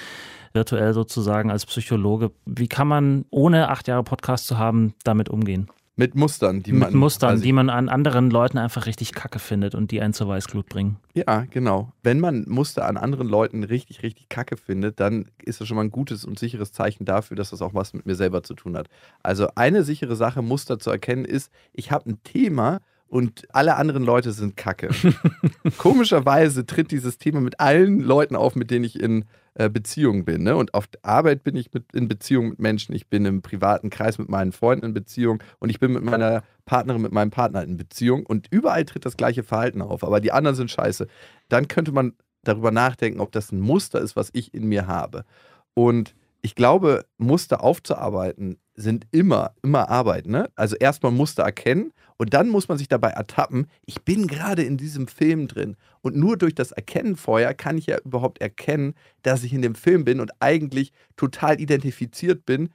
virtuell 0.53 0.95
sozusagen 0.95 1.51
als 1.51 1.67
Psychologe, 1.67 2.31
wie 2.47 2.69
kann 2.69 2.87
man, 2.87 3.25
ohne 3.31 3.69
acht 3.69 3.89
Jahre 3.89 4.05
Podcast 4.05 4.47
zu 4.47 4.57
haben, 4.57 4.95
damit 5.03 5.29
umgehen? 5.29 5.69
Mit 5.97 6.17
Mustern, 6.17 6.63
die 6.63 6.73
man. 6.73 6.91
Mit 6.91 6.99
Mustern, 6.99 7.41
die 7.41 7.53
man 7.53 7.71
an 7.71 7.89
anderen 7.89 8.29
Leuten 8.29 8.59
einfach 8.59 8.87
richtig 8.87 9.13
kacke 9.13 9.39
findet 9.39 9.77
und 9.77 9.93
die 9.93 10.01
einen 10.01 10.13
zur 10.13 10.27
Weißglut 10.27 10.69
bringen. 10.69 10.97
Ja, 11.15 11.47
genau. 11.49 11.93
Wenn 12.03 12.19
man 12.19 12.45
Muster 12.49 12.87
an 12.87 12.97
anderen 12.97 13.29
Leuten 13.29 13.63
richtig, 13.63 14.03
richtig 14.03 14.29
kacke 14.29 14.57
findet, 14.57 14.99
dann 14.99 15.27
ist 15.41 15.61
das 15.61 15.69
schon 15.69 15.77
mal 15.77 15.85
ein 15.85 15.91
gutes 15.91 16.25
und 16.25 16.39
sicheres 16.39 16.73
Zeichen 16.73 17.05
dafür, 17.05 17.37
dass 17.37 17.51
das 17.51 17.63
auch 17.63 17.75
was 17.75 17.95
mit 17.95 18.07
mir 18.07 18.17
selber 18.17 18.43
zu 18.43 18.55
tun 18.55 18.77
hat. 18.77 18.89
Also 19.23 19.49
eine 19.55 19.85
sichere 19.85 20.17
Sache, 20.17 20.43
Muster 20.43 20.81
zu 20.81 20.91
erkennen, 20.91 21.25
ist, 21.25 21.53
ich 21.73 21.93
habe 21.93 22.11
ein 22.11 22.23
Thema, 22.25 22.81
und 23.07 23.47
alle 23.53 23.77
anderen 23.77 24.03
Leute 24.03 24.33
sind 24.33 24.57
kacke. 24.57 24.89
Komischerweise 25.79 26.67
tritt 26.67 26.91
dieses 26.91 27.17
Thema 27.17 27.41
mit 27.41 27.61
allen 27.61 28.01
Leuten 28.01 28.35
auf, 28.35 28.57
mit 28.57 28.73
denen 28.73 28.85
ich 28.85 28.99
in 28.99 29.25
äh, 29.55 29.71
Beziehung 29.71 30.25
bin. 30.25 30.43
Ne? 30.43 30.57
Und 30.57 30.75
auf 30.75 30.89
Arbeit 31.03 31.45
bin 31.45 31.57
ich 31.57 31.73
mit, 31.73 31.93
in 31.93 32.09
Beziehung 32.09 32.51
mit 32.51 32.59
Menschen, 32.59 32.95
ich 32.95 33.09
bin 33.09 33.25
im 33.25 33.43
privaten 33.43 33.91
Kreis 33.91 34.19
mit 34.19 34.29
meinen 34.29 34.53
Freunden 34.53 34.87
in 34.87 34.95
Beziehung 34.95 35.43
und 35.61 35.71
ich 35.71 35.79
bin 35.79 35.93
mit 35.93 36.03
meiner 36.03 36.43
Partnerin, 36.65 37.03
mit 37.03 37.13
meinem 37.13 37.31
Partner 37.31 37.63
in 37.63 37.77
Beziehung 37.77 38.27
und 38.27 38.49
überall 38.51 38.85
tritt 38.85 39.05
das 39.05 39.17
gleiche 39.17 39.43
Verhalten 39.43 39.83
auf, 39.83 40.03
aber 40.03 40.21
die 40.21 40.33
anderen 40.33 40.57
sind 40.57 40.71
scheiße. 40.71 41.07
Dann 41.49 41.69
könnte 41.69 41.93
man 41.93 42.15
darüber 42.43 42.71
nachdenken, 42.71 43.21
ob 43.21 43.33
das 43.33 43.53
ein 43.53 43.61
Muster 43.61 44.01
ist, 44.01 44.17
was 44.17 44.31
ich 44.33 44.55
in 44.55 44.67
mir 44.67 44.87
habe. 44.87 45.25
Und 45.75 46.15
ich 46.45 46.55
glaube, 46.55 47.07
Muster 47.17 47.65
aufzuarbeiten 47.65 48.59
sind 48.75 49.07
immer, 49.13 49.55
immer 49.63 49.89
Arbeit. 49.89 50.27
Ne? 50.27 50.51
Also 50.57 50.77
erstmal 50.77 51.11
Muster 51.11 51.43
erkennen 51.43 51.91
und 52.19 52.35
dann 52.35 52.51
muss 52.51 52.69
man 52.69 52.77
sich 52.77 52.87
dabei 52.87 53.09
ertappen, 53.13 53.67
ich 53.87 54.03
bin 54.03 54.27
gerade 54.27 54.63
in 54.63 54.77
diesem 54.77 55.09
Film 55.09 55.49
drin. 55.49 55.77
Und 56.03 56.17
nur 56.17 56.37
durch 56.37 56.55
das 56.55 56.71
Erkennen 56.71 57.17
vorher 57.17 57.55
kann 57.55 57.79
ich 57.79 57.87
ja 57.87 57.97
überhaupt 58.05 58.43
erkennen, 58.43 58.93
dass 59.23 59.43
ich 59.43 59.55
in 59.55 59.63
dem 59.63 59.75
Film 59.75 60.05
bin 60.05 60.21
und 60.21 60.33
eigentlich 60.41 60.93
total 61.17 61.59
identifiziert 61.63 62.45
bin 62.45 62.69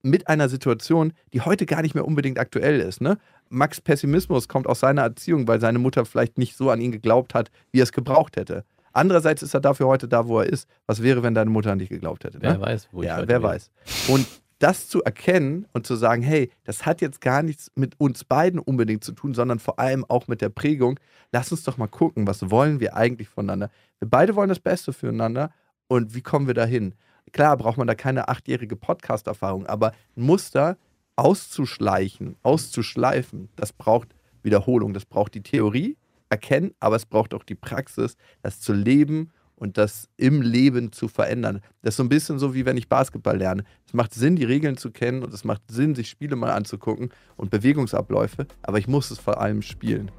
mit 0.00 0.26
einer 0.28 0.48
Situation, 0.48 1.12
die 1.34 1.42
heute 1.42 1.66
gar 1.66 1.82
nicht 1.82 1.94
mehr 1.94 2.06
unbedingt 2.06 2.38
aktuell 2.38 2.80
ist. 2.80 3.02
Ne? 3.02 3.18
Max 3.50 3.82
Pessimismus 3.82 4.48
kommt 4.48 4.66
aus 4.66 4.80
seiner 4.80 5.02
Erziehung, 5.02 5.46
weil 5.46 5.60
seine 5.60 5.78
Mutter 5.78 6.06
vielleicht 6.06 6.38
nicht 6.38 6.56
so 6.56 6.70
an 6.70 6.80
ihn 6.80 6.90
geglaubt 6.90 7.34
hat, 7.34 7.50
wie 7.70 7.80
er 7.80 7.84
es 7.84 7.92
gebraucht 7.92 8.38
hätte. 8.38 8.64
Andererseits 8.92 9.42
ist 9.42 9.54
er 9.54 9.60
dafür 9.60 9.86
heute 9.86 10.08
da, 10.08 10.26
wo 10.26 10.40
er 10.40 10.46
ist. 10.46 10.68
Was 10.86 11.02
wäre, 11.02 11.22
wenn 11.22 11.34
deine 11.34 11.50
Mutter 11.50 11.72
an 11.72 11.78
dich 11.78 11.88
geglaubt 11.88 12.24
hätte? 12.24 12.38
Ne? 12.38 12.44
Wer 12.44 12.60
weiß, 12.60 12.88
wo 12.92 13.02
ich 13.02 13.08
Ja, 13.08 13.18
wer 13.18 13.40
bin. 13.40 13.42
weiß. 13.42 13.70
Und 14.08 14.26
das 14.58 14.88
zu 14.88 15.02
erkennen 15.02 15.66
und 15.72 15.86
zu 15.86 15.96
sagen, 15.96 16.22
hey, 16.22 16.50
das 16.64 16.84
hat 16.84 17.00
jetzt 17.00 17.20
gar 17.22 17.42
nichts 17.42 17.70
mit 17.76 17.98
uns 17.98 18.24
beiden 18.24 18.60
unbedingt 18.60 19.02
zu 19.02 19.12
tun, 19.12 19.32
sondern 19.32 19.58
vor 19.58 19.78
allem 19.78 20.04
auch 20.06 20.28
mit 20.28 20.42
der 20.42 20.50
Prägung. 20.50 21.00
Lass 21.32 21.50
uns 21.50 21.62
doch 21.62 21.78
mal 21.78 21.86
gucken, 21.86 22.26
was 22.26 22.50
wollen 22.50 22.78
wir 22.78 22.94
eigentlich 22.94 23.28
voneinander? 23.28 23.70
Wir 24.00 24.08
beide 24.08 24.36
wollen 24.36 24.50
das 24.50 24.60
Beste 24.60 24.92
füreinander 24.92 25.50
und 25.88 26.14
wie 26.14 26.20
kommen 26.20 26.46
wir 26.46 26.54
dahin? 26.54 26.94
Klar 27.32 27.56
braucht 27.56 27.78
man 27.78 27.86
da 27.86 27.94
keine 27.94 28.28
achtjährige 28.28 28.76
Podcast-Erfahrung, 28.76 29.66
aber 29.66 29.92
ein 30.16 30.22
Muster 30.24 30.76
auszuschleichen, 31.16 32.36
auszuschleifen, 32.42 33.48
das 33.56 33.72
braucht 33.72 34.08
Wiederholung, 34.42 34.92
das 34.92 35.04
braucht 35.04 35.34
die 35.34 35.42
Theorie, 35.42 35.96
erkennen, 36.30 36.72
aber 36.80 36.96
es 36.96 37.06
braucht 37.06 37.34
auch 37.34 37.44
die 37.44 37.54
Praxis, 37.54 38.16
das 38.42 38.60
zu 38.60 38.72
leben 38.72 39.32
und 39.56 39.76
das 39.76 40.08
im 40.16 40.40
Leben 40.40 40.90
zu 40.90 41.06
verändern. 41.08 41.60
Das 41.82 41.92
ist 41.92 41.96
so 41.98 42.02
ein 42.02 42.08
bisschen 42.08 42.38
so, 42.38 42.54
wie 42.54 42.64
wenn 42.64 42.78
ich 42.78 42.88
Basketball 42.88 43.36
lerne. 43.36 43.64
Es 43.86 43.92
macht 43.92 44.14
Sinn, 44.14 44.36
die 44.36 44.44
Regeln 44.44 44.78
zu 44.78 44.90
kennen 44.90 45.22
und 45.22 45.34
es 45.34 45.44
macht 45.44 45.62
Sinn, 45.70 45.94
sich 45.94 46.08
Spiele 46.08 46.34
mal 46.34 46.52
anzugucken 46.52 47.10
und 47.36 47.50
Bewegungsabläufe, 47.50 48.46
aber 48.62 48.78
ich 48.78 48.88
muss 48.88 49.10
es 49.10 49.18
vor 49.18 49.40
allem 49.40 49.60
spielen. 49.60 50.10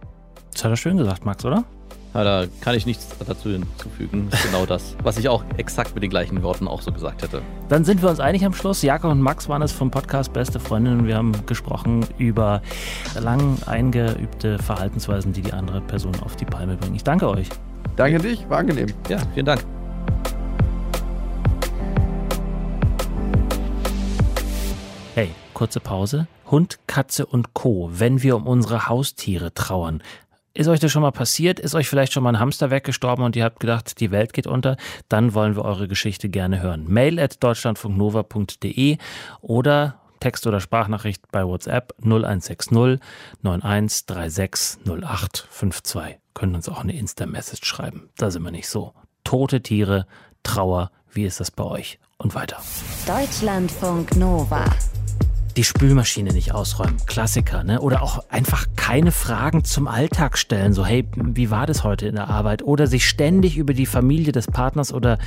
Das 0.54 0.64
hat 0.64 0.72
er 0.72 0.78
schön 0.78 0.98
gesagt, 0.98 1.26
Max, 1.26 1.44
oder? 1.44 1.66
Ja, 2.14 2.26
da 2.26 2.46
kann 2.60 2.76
ich 2.76 2.86
nichts 2.86 3.08
dazu 3.26 3.52
hinzufügen. 3.52 4.30
Genau 4.44 4.66
das, 4.66 4.98
was 5.02 5.18
ich 5.18 5.30
auch 5.30 5.46
exakt 5.56 5.94
mit 5.94 6.04
den 6.04 6.10
gleichen 6.10 6.44
Worten 6.44 6.68
auch 6.68 6.82
so 6.82 6.92
gesagt 6.92 7.22
hätte. 7.24 7.42
Dann 7.70 7.86
sind 7.86 8.02
wir 8.02 8.10
uns 8.10 8.20
einig 8.20 8.44
am 8.46 8.54
Schluss. 8.54 8.82
Jakob 8.82 9.12
und 9.12 9.22
Max 9.22 9.48
waren 9.48 9.62
es 9.62 9.72
vom 9.72 9.92
Podcast 9.92 10.34
Beste 10.34 10.60
Freundinnen. 10.60 11.08
Wir 11.08 11.16
haben 11.16 11.32
gesprochen 11.46 12.06
über 12.18 12.62
lang 13.18 13.58
eingeübte 13.66 14.60
Verhaltensweisen, 14.60 15.32
die 15.32 15.42
die 15.42 15.54
andere 15.54 15.80
Person 15.80 16.14
auf 16.22 16.36
die 16.36 16.44
Palme 16.44 16.76
bringen. 16.76 16.96
Ich 16.96 17.04
danke 17.06 17.30
euch. 17.30 17.48
Danke 17.96 18.20
dich, 18.20 18.50
war 18.50 18.58
angenehm. 18.58 18.88
Ja, 19.08 19.20
vielen 19.34 19.46
Dank. 19.46 19.64
Hey, 25.16 25.30
kurze 25.54 25.80
Pause. 25.80 26.28
Hund, 26.50 26.80
Katze 26.88 27.26
und 27.26 27.54
Co. 27.54 27.90
Wenn 27.94 28.22
wir 28.22 28.36
um 28.36 28.48
unsere 28.48 28.90
Haustiere 28.90 29.54
trauern. 29.54 30.04
Ist 30.54 30.68
euch 30.68 30.82
das 30.82 30.92
schon 30.92 31.02
mal 31.02 31.12
passiert? 31.12 31.60
Ist 31.60 31.76
euch 31.76 31.88
vielleicht 31.88 32.12
schon 32.12 32.24
mal 32.24 32.36
ein 32.36 32.40
Hamster 32.40 32.72
weggestorben 32.72 33.24
und 33.24 33.36
ihr 33.38 33.46
habt 33.46 33.62
gedacht, 33.62 34.00
die 34.02 34.12
Welt 34.12 34.34
geht 34.34 34.48
unter? 34.48 34.76
Dann 35.08 35.34
wollen 35.34 35.56
wir 35.56 35.64
eure 35.64 35.88
Geschichte 35.88 36.28
gerne 36.28 36.62
hören. 36.62 36.86
Mail 36.88 37.20
at 37.20 37.42
deutschlandfunknova.de 37.42 38.98
oder 39.40 40.02
Text- 40.20 40.46
oder 40.48 40.60
Sprachnachricht 40.60 41.24
bei 41.32 41.46
WhatsApp 41.46 41.94
0160 42.04 43.00
9136 43.42 44.86
0852. 44.86 46.20
Können 46.34 46.56
uns 46.56 46.68
auch 46.68 46.82
eine 46.82 46.98
Insta-Message 46.98 47.66
schreiben. 47.66 48.10
Da 48.18 48.30
sind 48.30 48.44
wir 48.44 48.52
nicht 48.52 48.68
so. 48.68 48.94
Tote 49.24 49.62
Tiere, 49.62 50.06
Trauer, 50.44 50.92
wie 51.12 51.24
ist 51.24 51.40
das 51.40 51.52
bei 51.52 51.64
euch? 51.64 52.00
Und 52.18 52.36
weiter. 52.36 52.58
Deutschlandfunk 53.08 54.16
Nova. 54.16 54.66
Die 55.58 55.64
Spülmaschine 55.64 56.34
nicht 56.34 56.54
ausräumen. 56.54 56.98
Klassiker, 57.06 57.64
ne? 57.64 57.82
Oder 57.82 58.02
auch 58.02 58.24
einfach 58.30 58.68
keine 58.76 59.12
Fragen 59.12 59.64
zum 59.64 59.88
Alltag 59.88 60.38
stellen. 60.38 60.74
So, 60.74 60.86
hey, 60.86 61.08
wie 61.16 61.52
war 61.52 61.66
das 61.66 61.84
heute 61.84 62.08
in 62.08 62.16
der 62.16 62.30
Arbeit? 62.30 62.64
Oder 62.64 62.88
sich 62.88 63.08
ständig 63.08 63.58
über 63.58 63.74
die 63.74 63.86
Familie 63.86 64.32
des 64.32 64.48
Partners 64.48 64.94
oder 64.94 65.18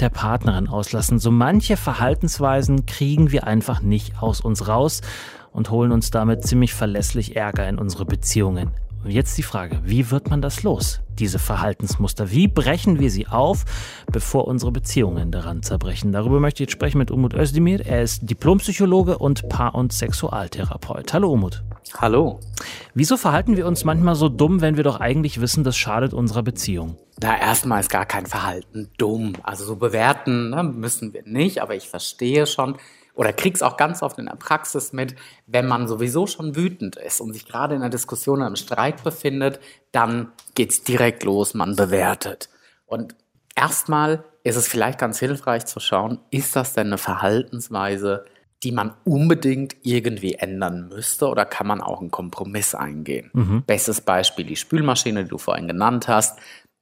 der 0.00 0.08
Partnerin 0.08 0.68
auslassen. 0.68 1.18
So 1.18 1.30
manche 1.30 1.76
Verhaltensweisen 1.76 2.86
kriegen 2.86 3.32
wir 3.32 3.46
einfach 3.46 3.82
nicht 3.82 4.22
aus 4.22 4.40
uns 4.40 4.68
raus 4.68 5.00
und 5.52 5.70
holen 5.70 5.92
uns 5.92 6.10
damit 6.10 6.44
ziemlich 6.44 6.74
verlässlich 6.74 7.36
Ärger 7.36 7.68
in 7.68 7.78
unsere 7.78 8.04
Beziehungen. 8.04 8.70
Und 9.04 9.10
jetzt 9.10 9.36
die 9.36 9.42
Frage, 9.42 9.80
wie 9.84 10.10
wird 10.10 10.30
man 10.30 10.40
das 10.40 10.62
los, 10.62 11.00
diese 11.18 11.38
Verhaltensmuster? 11.38 12.30
Wie 12.30 12.48
brechen 12.48 12.98
wir 12.98 13.10
sie 13.10 13.26
auf, 13.26 13.66
bevor 14.10 14.48
unsere 14.48 14.72
Beziehungen 14.72 15.30
daran 15.30 15.62
zerbrechen? 15.62 16.10
Darüber 16.10 16.40
möchte 16.40 16.62
ich 16.62 16.68
jetzt 16.68 16.72
sprechen 16.72 16.96
mit 16.96 17.10
Umut 17.10 17.34
Özdemir. 17.34 17.84
Er 17.84 18.02
ist 18.02 18.30
Diplompsychologe 18.30 19.18
und 19.18 19.46
Paar- 19.50 19.74
und 19.74 19.92
Sexualtherapeut. 19.92 21.12
Hallo 21.12 21.30
Umut. 21.30 21.62
Hallo. 21.98 22.40
Wieso 22.94 23.18
verhalten 23.18 23.58
wir 23.58 23.66
uns 23.66 23.84
manchmal 23.84 24.14
so 24.14 24.30
dumm, 24.30 24.62
wenn 24.62 24.78
wir 24.78 24.84
doch 24.84 25.00
eigentlich 25.00 25.38
wissen, 25.38 25.64
das 25.64 25.76
schadet 25.76 26.14
unserer 26.14 26.42
Beziehung? 26.42 26.96
Da 27.18 27.36
erstmal 27.36 27.80
ist 27.80 27.90
gar 27.90 28.06
kein 28.06 28.24
Verhalten 28.24 28.88
dumm. 28.96 29.34
Also 29.42 29.66
so 29.66 29.76
bewerten 29.76 30.48
ne, 30.48 30.62
müssen 30.62 31.12
wir 31.12 31.24
nicht, 31.26 31.60
aber 31.60 31.74
ich 31.74 31.90
verstehe 31.90 32.46
schon, 32.46 32.78
oder 33.14 33.32
krieg's 33.32 33.62
auch 33.62 33.76
ganz 33.76 34.02
oft 34.02 34.18
in 34.18 34.26
der 34.26 34.36
Praxis 34.36 34.92
mit, 34.92 35.14
wenn 35.46 35.66
man 35.66 35.86
sowieso 35.86 36.26
schon 36.26 36.56
wütend 36.56 36.96
ist 36.96 37.20
und 37.20 37.32
sich 37.32 37.46
gerade 37.46 37.74
in 37.74 37.82
einer 37.82 37.90
Diskussion 37.90 38.38
oder 38.38 38.46
einem 38.46 38.56
Streit 38.56 39.04
befindet, 39.04 39.60
dann 39.92 40.32
geht's 40.54 40.82
direkt 40.82 41.22
los, 41.22 41.54
man 41.54 41.76
bewertet. 41.76 42.48
Und 42.86 43.14
erstmal 43.54 44.24
ist 44.42 44.56
es 44.56 44.68
vielleicht 44.68 44.98
ganz 44.98 45.18
hilfreich 45.18 45.64
zu 45.66 45.80
schauen, 45.80 46.18
ist 46.30 46.56
das 46.56 46.74
denn 46.74 46.88
eine 46.88 46.98
Verhaltensweise, 46.98 48.24
die 48.62 48.72
man 48.72 48.94
unbedingt 49.04 49.76
irgendwie 49.82 50.34
ändern 50.34 50.88
müsste 50.88 51.28
oder 51.28 51.44
kann 51.44 51.66
man 51.66 51.80
auch 51.80 52.00
einen 52.00 52.10
Kompromiss 52.10 52.74
eingehen? 52.74 53.30
Mhm. 53.32 53.62
Bestes 53.66 54.00
Beispiel 54.00 54.44
die 54.44 54.56
Spülmaschine, 54.56 55.24
die 55.24 55.30
du 55.30 55.38
vorhin 55.38 55.68
genannt 55.68 56.08
hast. 56.08 56.38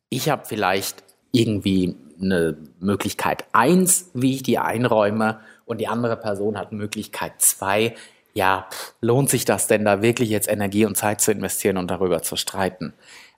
Ich 0.09 0.29
habe 0.29 0.45
vielleicht 0.47 1.03
irgendwie 1.33 1.97
eine 2.21 2.57
Möglichkeit 2.81 3.45
eins, 3.53 4.11
wie 4.15 4.35
ich 4.35 4.43
die 4.43 4.59
einräume 4.59 5.41
und 5.65 5.81
die 5.81 5.89
andere 5.89 6.17
Person 6.17 6.59
hat 6.59 6.73
Möglichkeit 6.73 7.41
zwei, 7.41 7.95
ja, 8.35 8.67
lohnt 9.01 9.31
sich 9.31 9.45
das 9.45 9.67
denn 9.67 9.85
da 9.85 10.03
wirklich 10.03 10.31
jetzt 10.31 10.49
Energie 10.49 10.87
und 10.87 10.97
Zeit 10.97 11.21
zu 11.21 11.33
investieren 11.33 11.77
und 11.77 11.91
darüber 11.91 12.23
zu 12.23 12.37
streiten? 12.37 12.95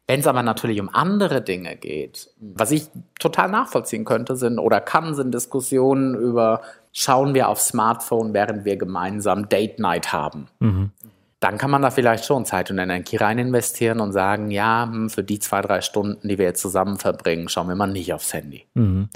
Wenn 0.07 0.21
es 0.21 0.27
aber 0.27 0.43
natürlich 0.43 0.81
um 0.81 0.91
andere 0.93 1.41
Dinge 1.41 1.77
geht, 1.77 2.29
was 2.39 2.71
ich 2.71 2.89
total 3.19 3.49
nachvollziehen 3.49 4.05
könnte, 4.05 4.37
sind 4.37 4.59
oder 4.59 4.81
kann, 4.81 5.15
sind 5.15 5.33
Diskussionen 5.33 6.15
über, 6.15 6.61
schauen 6.93 7.35
wir 7.35 7.49
auf 7.49 7.61
Smartphone, 7.61 8.35
während 8.35 8.67
wir 8.67 8.77
gemeinsam 8.77 9.49
Date 9.49 9.79
Night 9.79 10.13
haben. 10.13 10.49
Mhm. 10.59 10.91
Dann 11.45 11.59
kann 11.59 11.71
man 11.71 11.83
da 11.83 11.91
vielleicht 11.91 12.25
schon 12.25 12.47
Zeit 12.47 12.71
und 12.71 12.79
Energie 12.79 13.17
rein 13.17 13.39
investieren 13.39 14.01
und 14.01 14.13
sagen, 14.13 14.51
ja, 14.51 14.89
hm, 14.91 15.11
für 15.11 15.23
die 15.23 15.39
zwei, 15.41 15.61
drei 15.61 15.83
Stunden, 15.83 16.27
die 16.27 16.39
wir 16.39 16.47
jetzt 16.47 16.63
zusammen 16.63 16.99
verbringen, 16.99 17.51
schauen 17.51 17.69
wir 17.69 17.75
mal 17.75 17.87
nicht 17.87 18.15
aufs 18.15 18.33
Handy. 18.33 18.65
Mhm. 18.73 19.11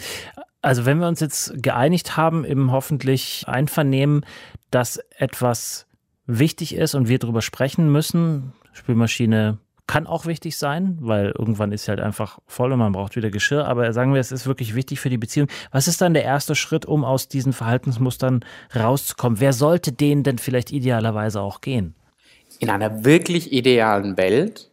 Also 0.61 0.85
wenn 0.85 0.99
wir 0.99 1.09
uns 1.09 1.21
jetzt 1.21 1.63
geeinigt 1.63 2.19
haben 2.19 2.45
im 2.45 2.71
hoffentlich 2.71 3.45
Einvernehmen, 3.49 4.27
dass 4.71 4.99
etwas 5.17 5.87
wichtig 6.27 6.75
ist 6.75 6.95
und 6.95 7.09
wir 7.09 7.19
darüber 7.19 7.41
sprechen 7.41 7.91
müssen, 7.91 8.53
Spülmaschine 8.75 9.57
kann 9.87 10.07
auch 10.07 10.27
wichtig 10.27 10.59
sein, 10.59 10.99
weil 11.01 11.29
irgendwann 11.29 11.73
ist 11.73 11.85
sie 11.85 11.93
halt 11.93 12.01
einfach 12.01 12.41
voll 12.47 12.73
und 12.73 12.79
man 12.79 12.93
braucht 12.93 13.17
wieder 13.17 13.31
Geschirr. 13.31 13.67
Aber 13.67 13.91
sagen 13.95 14.13
wir, 14.13 14.21
es 14.21 14.33
ist 14.33 14.47
wirklich 14.47 14.75
wichtig 14.75 15.01
für 15.01 15.09
die 15.09 15.17
Beziehung. 15.17 15.49
Was 15.71 15.89
ist 15.89 16.03
dann 16.03 16.13
der 16.13 16.25
erste 16.25 16.55
Schritt, 16.55 16.85
um 16.85 17.07
aus 17.07 17.29
diesen 17.29 17.55
Verhaltensmustern 17.55 18.45
rauszukommen? 18.77 19.41
Wer 19.41 19.55
sollte 19.55 19.93
denen 19.93 20.25
denn 20.25 20.37
vielleicht 20.37 20.73
idealerweise 20.73 21.41
auch 21.41 21.63
gehen? 21.63 21.95
In 22.59 22.71
einer 22.71 23.05
wirklich 23.05 23.53
idealen 23.53 24.17
Welt 24.17 24.71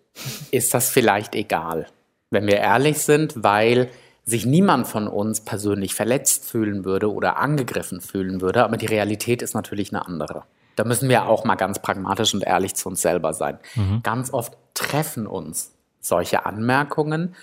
ist 0.52 0.74
das 0.74 0.90
vielleicht 0.90 1.36
egal, 1.36 1.88
wenn 2.32 2.48
wir 2.48 2.58
ehrlich 2.58 3.00
sind, 3.00 3.44
weil 3.44 3.90
sich 4.24 4.46
niemand 4.46 4.88
von 4.88 5.08
uns 5.08 5.42
persönlich 5.42 5.94
verletzt 5.94 6.46
fühlen 6.46 6.84
würde 6.84 7.12
oder 7.12 7.38
angegriffen 7.38 8.02
fühlen 8.02 8.42
würde, 8.42 8.64
aber 8.64 8.78
die 8.78 8.88
Realität 8.88 9.42
ist 9.42 9.54
natürlich 9.54 9.94
eine 9.94 10.06
andere. 10.06 10.44
Da 10.76 10.84
müssen 10.84 11.10
wir 11.10 11.28
auch 11.28 11.46
mal 11.46 11.56
ganz 11.56 11.80
pragmatisch 11.80 12.34
und 12.34 12.44
ehrlich 12.44 12.76
zu 12.76 12.90
uns 12.90 13.02
selber 13.02 13.34
sein. 13.34 13.60
Mhm. 13.76 14.02
Ganz 14.04 14.34
oft 14.34 14.58
treffen 14.74 15.28
uns 15.28 15.72
solche 16.02 16.46
Anmerkungen 16.46 17.36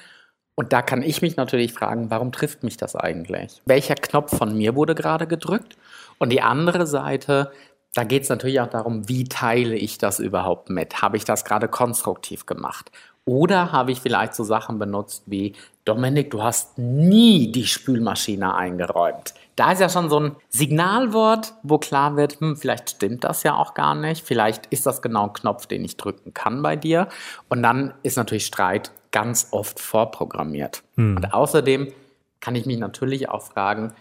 und 0.55 0.73
da 0.73 0.83
kann 0.83 1.03
ich 1.03 1.23
mich 1.23 1.37
natürlich 1.37 1.73
fragen, 1.73 2.11
warum 2.11 2.31
trifft 2.31 2.63
mich 2.63 2.77
das 2.77 2.95
eigentlich? 2.95 3.63
Welcher 3.65 3.95
Knopf 3.95 4.37
von 4.37 4.57
mir 4.57 4.75
wurde 4.75 4.95
gerade 4.95 5.27
gedrückt? 5.27 5.77
Und 6.19 6.31
die 6.31 6.43
andere 6.43 6.87
Seite, 6.87 7.51
da 7.95 8.05
geht 8.05 8.23
es 8.23 8.29
natürlich 8.29 8.61
auch 8.61 8.71
darum, 8.71 9.09
wie 9.09 9.25
teile 9.25 9.77
ich 9.77 9.99
das 9.99 10.19
überhaupt 10.19 10.71
mit? 10.71 11.03
Habe 11.03 11.17
ich 11.17 11.25
das 11.25 11.45
gerade 11.45 11.69
konstruktiv 11.69 12.47
gemacht? 12.47 12.91
Oder 13.25 13.71
habe 13.71 13.93
ich 13.93 14.01
vielleicht 14.01 14.35
so 14.35 14.43
Sachen 14.43 14.79
benutzt 14.79 15.25
wie, 15.27 15.55
Dominik, 15.85 16.31
du 16.31 16.43
hast 16.43 16.79
nie 16.79 17.53
die 17.53 17.67
Spülmaschine 17.67 18.55
eingeräumt. 18.55 19.35
Da 19.57 19.73
ist 19.73 19.81
ja 19.81 19.89
schon 19.89 20.09
so 20.09 20.19
ein 20.19 20.37
Signalwort, 20.49 21.55
wo 21.63 21.79
klar 21.79 22.17
wird, 22.17 22.41
hm, 22.41 22.57
vielleicht 22.57 22.91
stimmt 22.91 23.25
das 23.25 23.43
ja 23.43 23.55
auch 23.55 23.75
gar 23.75 23.95
nicht. 23.95 24.25
Vielleicht 24.25 24.67
ist 24.67 24.87
das 24.87 25.03
genau 25.03 25.27
ein 25.27 25.33
Knopf, 25.35 25.67
den 25.67 25.85
ich 25.85 25.97
drücken 25.97 26.35
kann 26.35 26.63
bei 26.63 26.77
dir. 26.77 27.09
Und 27.49 27.63
dann 27.63 27.95
ist 28.03 28.17
natürlich 28.17 28.47
Streit 28.47 28.91
ganz 29.11 29.49
oft 29.51 29.79
vorprogrammiert. 29.79 30.83
Hm. 30.97 31.17
Und 31.17 31.35
außerdem 31.35 31.93
kann 32.41 32.55
ich 32.57 32.67
mich 32.67 32.79
natürlich 32.79 33.29
auch 33.29 33.43
fragen, 33.43 33.93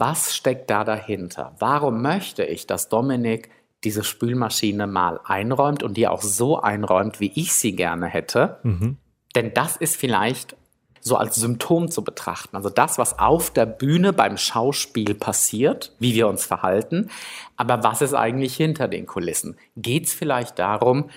was 0.00 0.34
steckt 0.34 0.70
da 0.70 0.82
dahinter? 0.82 1.54
Warum 1.58 2.02
möchte 2.02 2.42
ich, 2.44 2.66
dass 2.66 2.88
Dominik 2.88 3.50
diese 3.84 4.04
Spülmaschine 4.04 4.86
mal 4.86 5.20
einräumt 5.24 5.82
und 5.82 5.96
die 5.96 6.08
auch 6.08 6.22
so 6.22 6.60
einräumt, 6.60 7.20
wie 7.20 7.32
ich 7.34 7.52
sie 7.52 7.74
gerne 7.74 8.06
hätte. 8.06 8.58
Mhm. 8.62 8.98
Denn 9.34 9.54
das 9.54 9.76
ist 9.76 9.96
vielleicht 9.96 10.56
so 11.00 11.16
als 11.16 11.36
Symptom 11.36 11.90
zu 11.90 12.04
betrachten. 12.04 12.56
Also 12.56 12.68
das, 12.68 12.98
was 12.98 13.18
auf 13.18 13.50
der 13.50 13.64
Bühne 13.64 14.12
beim 14.12 14.36
Schauspiel 14.36 15.14
passiert, 15.14 15.94
wie 15.98 16.14
wir 16.14 16.28
uns 16.28 16.44
verhalten. 16.44 17.08
Aber 17.56 17.82
was 17.82 18.02
ist 18.02 18.12
eigentlich 18.12 18.54
hinter 18.54 18.86
den 18.86 19.06
Kulissen? 19.06 19.56
Geht 19.76 20.06
es 20.06 20.12
vielleicht 20.12 20.58
darum, 20.58 21.08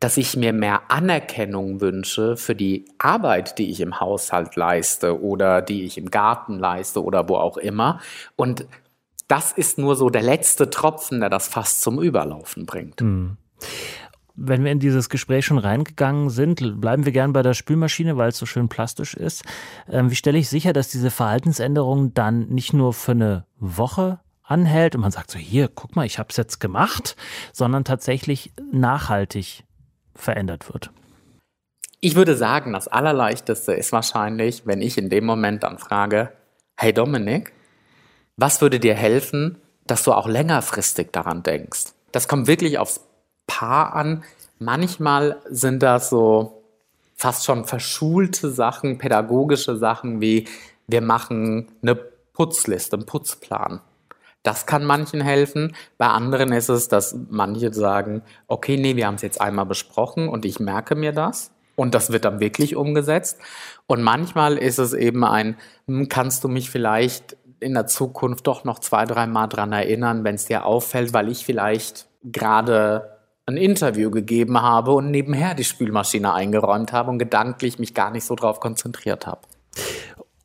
dass 0.00 0.16
ich 0.16 0.36
mir 0.36 0.52
mehr 0.52 0.90
Anerkennung 0.90 1.80
wünsche 1.80 2.36
für 2.36 2.54
die 2.54 2.84
Arbeit, 2.98 3.58
die 3.58 3.70
ich 3.70 3.80
im 3.80 4.00
Haushalt 4.00 4.56
leiste 4.56 5.22
oder 5.22 5.62
die 5.62 5.84
ich 5.84 5.96
im 5.98 6.10
Garten 6.10 6.58
leiste 6.58 7.02
oder 7.02 7.28
wo 7.28 7.36
auch 7.36 7.56
immer. 7.56 8.00
Und 8.36 8.66
das 9.28 9.52
ist 9.52 9.78
nur 9.78 9.96
so 9.96 10.10
der 10.10 10.22
letzte 10.22 10.70
Tropfen, 10.70 11.20
der 11.20 11.30
das 11.30 11.48
fast 11.48 11.82
zum 11.82 12.02
Überlaufen 12.02 12.66
bringt. 12.66 13.00
Mhm. 13.00 13.36
Wenn 14.36 14.64
wir 14.64 14.72
in 14.72 14.80
dieses 14.80 15.08
Gespräch 15.08 15.46
schon 15.46 15.58
reingegangen 15.58 16.28
sind, 16.28 16.80
bleiben 16.80 17.04
wir 17.04 17.12
gern 17.12 17.32
bei 17.32 17.42
der 17.42 17.54
Spülmaschine, 17.54 18.16
weil 18.16 18.30
es 18.30 18.38
so 18.38 18.46
schön 18.46 18.68
plastisch 18.68 19.14
ist. 19.14 19.44
Ähm, 19.88 20.10
wie 20.10 20.16
stelle 20.16 20.38
ich 20.38 20.48
sicher, 20.48 20.72
dass 20.72 20.88
diese 20.88 21.12
Verhaltensänderung 21.12 22.14
dann 22.14 22.48
nicht 22.48 22.72
nur 22.72 22.92
für 22.92 23.12
eine 23.12 23.46
Woche 23.60 24.18
anhält 24.42 24.96
und 24.96 25.02
man 25.02 25.12
sagt 25.12 25.30
so, 25.30 25.38
hier, 25.38 25.68
guck 25.68 25.94
mal, 25.94 26.04
ich 26.04 26.18
habe 26.18 26.28
es 26.30 26.36
jetzt 26.36 26.58
gemacht, 26.58 27.16
sondern 27.52 27.84
tatsächlich 27.84 28.52
nachhaltig 28.72 29.64
verändert 30.14 30.72
wird? 30.72 30.90
Ich 32.00 32.16
würde 32.16 32.36
sagen, 32.36 32.72
das 32.72 32.88
Allerleichteste 32.88 33.72
ist 33.72 33.92
wahrscheinlich, 33.92 34.66
wenn 34.66 34.82
ich 34.82 34.98
in 34.98 35.08
dem 35.08 35.24
Moment 35.24 35.62
dann 35.62 35.78
frage, 35.78 36.32
hey 36.76 36.92
Dominik, 36.92 37.52
was 38.36 38.60
würde 38.60 38.78
dir 38.80 38.94
helfen, 38.94 39.58
dass 39.86 40.02
du 40.04 40.12
auch 40.12 40.28
längerfristig 40.28 41.12
daran 41.12 41.42
denkst? 41.42 41.92
Das 42.12 42.28
kommt 42.28 42.46
wirklich 42.46 42.78
aufs 42.78 43.00
Paar 43.46 43.94
an. 43.94 44.24
Manchmal 44.58 45.36
sind 45.48 45.82
das 45.82 46.10
so 46.10 46.62
fast 47.14 47.44
schon 47.44 47.64
verschulte 47.64 48.50
Sachen, 48.50 48.98
pädagogische 48.98 49.76
Sachen 49.76 50.20
wie 50.20 50.46
wir 50.86 51.00
machen 51.00 51.68
eine 51.82 51.94
Putzliste, 51.94 52.96
einen 52.96 53.06
Putzplan. 53.06 53.80
Das 54.44 54.66
kann 54.66 54.84
manchen 54.84 55.22
helfen. 55.22 55.74
Bei 55.98 56.06
anderen 56.06 56.52
ist 56.52 56.68
es, 56.68 56.86
dass 56.86 57.16
manche 57.30 57.72
sagen, 57.72 58.22
okay, 58.46 58.76
nee, 58.76 58.94
wir 58.94 59.06
haben 59.06 59.16
es 59.16 59.22
jetzt 59.22 59.40
einmal 59.40 59.66
besprochen 59.66 60.28
und 60.28 60.44
ich 60.44 60.60
merke 60.60 60.94
mir 60.94 61.12
das. 61.12 61.50
Und 61.76 61.94
das 61.94 62.12
wird 62.12 62.26
dann 62.26 62.38
wirklich 62.38 62.76
umgesetzt. 62.76 63.38
Und 63.86 64.02
manchmal 64.02 64.58
ist 64.58 64.78
es 64.78 64.92
eben 64.92 65.24
ein, 65.24 65.56
hm, 65.86 66.08
kannst 66.08 66.44
du 66.44 66.48
mich 66.48 66.70
vielleicht 66.70 67.36
in 67.58 67.72
der 67.72 67.86
Zukunft 67.86 68.46
doch 68.46 68.64
noch 68.64 68.78
zwei, 68.78 69.06
dreimal 69.06 69.48
dran 69.48 69.72
erinnern, 69.72 70.24
wenn 70.24 70.34
es 70.34 70.44
dir 70.44 70.66
auffällt, 70.66 71.14
weil 71.14 71.30
ich 71.30 71.46
vielleicht 71.46 72.06
gerade 72.22 73.18
ein 73.46 73.56
Interview 73.56 74.10
gegeben 74.10 74.60
habe 74.60 74.92
und 74.92 75.10
nebenher 75.10 75.54
die 75.54 75.64
Spülmaschine 75.64 76.34
eingeräumt 76.34 76.92
habe 76.92 77.10
und 77.10 77.18
gedanklich 77.18 77.78
mich 77.78 77.94
gar 77.94 78.10
nicht 78.10 78.24
so 78.24 78.34
drauf 78.34 78.60
konzentriert 78.60 79.26
habe. 79.26 79.40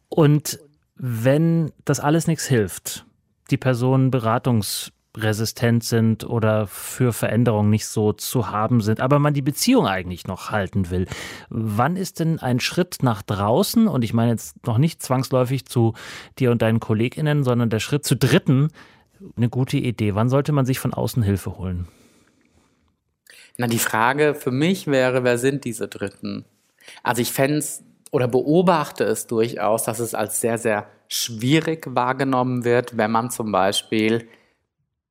Und 0.08 0.60
wenn 0.96 1.72
das 1.84 2.00
alles 2.00 2.28
nichts 2.28 2.46
hilft, 2.46 3.06
die 3.52 3.58
Person 3.58 4.12
Beratungs 4.12 4.92
resistent 5.18 5.84
sind 5.84 6.24
oder 6.24 6.68
für 6.68 7.14
Veränderungen 7.14 7.70
nicht 7.70 7.88
so 7.88 8.14
zu 8.14 8.52
haben 8.52 8.82
sind, 8.82 9.02
aber 9.02 9.20
man 9.20 9.34
die 9.34 9.42
Beziehung 9.42 9.88
eigentlich 9.88 10.28
noch 10.28 10.52
halten 10.52 10.92
will. 10.92 11.08
Wann 11.50 11.96
ist 11.96 12.20
denn 12.20 12.40
ein 12.40 12.60
Schritt 12.60 12.98
nach 13.02 13.22
draußen, 13.24 13.88
und 13.88 14.04
ich 14.04 14.14
meine 14.14 14.32
jetzt 14.32 14.66
noch 14.68 14.78
nicht 14.78 15.02
zwangsläufig 15.02 15.66
zu 15.66 15.94
dir 16.38 16.52
und 16.52 16.62
deinen 16.62 16.80
KollegInnen, 16.80 17.44
sondern 17.44 17.70
der 17.70 17.80
Schritt 17.80 18.06
zu 18.06 18.16
Dritten, 18.16 18.70
eine 19.36 19.50
gute 19.50 19.78
Idee? 19.78 20.16
Wann 20.16 20.30
sollte 20.30 20.52
man 20.52 20.66
sich 20.66 20.80
von 20.80 20.94
außen 20.94 21.24
Hilfe 21.24 21.58
holen? 21.58 21.88
Na, 23.58 23.68
die 23.68 23.80
Frage 23.80 24.36
für 24.36 24.52
mich 24.52 24.88
wäre, 24.88 25.24
wer 25.24 25.38
sind 25.38 25.66
diese 25.66 25.88
Dritten? 25.88 26.46
Also 27.04 27.22
ich 27.22 27.32
fände 27.32 27.58
es 27.58 27.84
oder 28.12 28.28
beobachte 28.28 29.04
es 29.04 29.28
durchaus, 29.28 29.84
dass 29.84 30.00
es 30.00 30.16
als 30.16 30.40
sehr, 30.40 30.58
sehr 30.58 30.88
schwierig 31.10 31.88
wahrgenommen 31.90 32.64
wird, 32.64 32.96
wenn 32.96 33.12
man 33.12 33.32
zum 33.32 33.52
Beispiel 33.52 34.30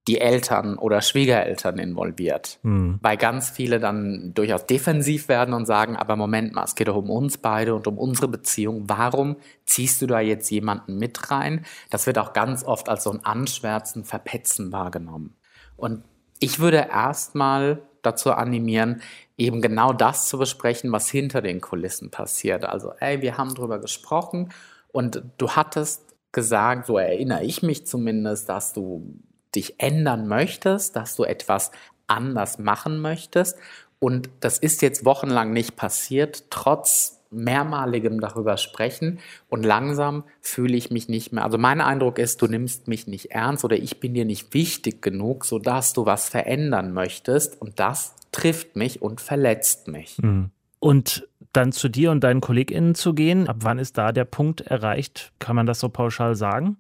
die 0.06 0.20
Eltern 0.20 0.78
oder 0.78 1.02
Schwiegereltern 1.02 1.78
involviert. 1.78 2.60
Mhm. 2.62 2.98
Weil 3.02 3.18
ganz 3.18 3.50
viele 3.50 3.78
dann 3.78 4.32
durchaus 4.32 4.64
defensiv 4.64 5.28
werden 5.28 5.52
und 5.52 5.66
sagen, 5.66 5.96
aber 5.96 6.16
Moment 6.16 6.54
mal, 6.54 6.64
es 6.64 6.76
geht 6.76 6.88
doch 6.88 6.96
um 6.96 7.10
uns 7.10 7.36
beide 7.36 7.74
und 7.74 7.86
um 7.86 7.98
unsere 7.98 8.28
Beziehung. 8.28 8.84
Warum 8.86 9.36
ziehst 9.66 10.00
du 10.00 10.06
da 10.06 10.20
jetzt 10.20 10.48
jemanden 10.50 10.96
mit 10.96 11.30
rein? 11.30 11.66
Das 11.90 12.06
wird 12.06 12.16
auch 12.16 12.32
ganz 12.32 12.64
oft 12.64 12.88
als 12.88 13.04
so 13.04 13.12
ein 13.12 13.24
Anschwärzen, 13.24 14.04
Verpetzen 14.04 14.72
wahrgenommen. 14.72 15.36
Und 15.76 16.04
ich 16.38 16.58
würde 16.58 16.88
erstmal 16.90 17.82
dazu 18.00 18.32
animieren, 18.32 19.02
eben 19.36 19.60
genau 19.60 19.92
das 19.92 20.28
zu 20.28 20.38
besprechen, 20.38 20.90
was 20.90 21.10
hinter 21.10 21.42
den 21.42 21.60
Kulissen 21.60 22.10
passiert. 22.10 22.64
Also, 22.64 22.92
ey, 23.00 23.20
wir 23.20 23.36
haben 23.36 23.54
drüber 23.54 23.78
gesprochen 23.78 24.48
und 24.92 25.22
du 25.38 25.50
hattest 25.50 26.14
gesagt, 26.32 26.86
so 26.86 26.98
erinnere 26.98 27.44
ich 27.44 27.62
mich 27.62 27.86
zumindest, 27.86 28.48
dass 28.48 28.72
du 28.72 29.18
dich 29.54 29.80
ändern 29.80 30.28
möchtest, 30.28 30.96
dass 30.96 31.16
du 31.16 31.24
etwas 31.24 31.70
anders 32.06 32.58
machen 32.58 33.00
möchtest. 33.00 33.56
Und 33.98 34.30
das 34.40 34.58
ist 34.58 34.82
jetzt 34.82 35.04
wochenlang 35.04 35.52
nicht 35.52 35.76
passiert, 35.76 36.44
trotz 36.50 37.18
mehrmaligem 37.30 38.20
darüber 38.20 38.56
sprechen 38.56 39.18
und 39.48 39.62
langsam 39.62 40.24
fühle 40.40 40.76
ich 40.76 40.90
mich 40.90 41.08
nicht 41.08 41.32
mehr. 41.32 41.44
Also 41.44 41.58
mein 41.58 41.80
Eindruck 41.80 42.18
ist, 42.18 42.40
du 42.40 42.46
nimmst 42.46 42.88
mich 42.88 43.06
nicht 43.06 43.32
ernst 43.32 43.64
oder 43.64 43.76
ich 43.76 44.00
bin 44.00 44.14
dir 44.14 44.24
nicht 44.24 44.54
wichtig 44.54 45.02
genug, 45.02 45.44
sodass 45.44 45.92
du 45.92 46.06
was 46.06 46.28
verändern 46.28 46.92
möchtest 46.92 47.60
und 47.60 47.78
das 47.80 48.14
trifft 48.32 48.76
mich 48.76 49.02
und 49.02 49.20
verletzt 49.20 49.88
mich. 49.88 50.16
Mhm. 50.22 50.50
Und 50.80 51.28
dann 51.58 51.72
zu 51.72 51.88
dir 51.88 52.10
und 52.10 52.24
deinen 52.24 52.40
KollegInnen 52.40 52.94
zu 52.94 53.12
gehen, 53.12 53.48
ab 53.48 53.56
wann 53.60 53.78
ist 53.78 53.98
da 53.98 54.12
der 54.12 54.24
Punkt 54.24 54.62
erreicht? 54.62 55.32
Kann 55.38 55.56
man 55.56 55.66
das 55.66 55.80
so 55.80 55.88
pauschal 55.88 56.34
sagen? 56.36 56.78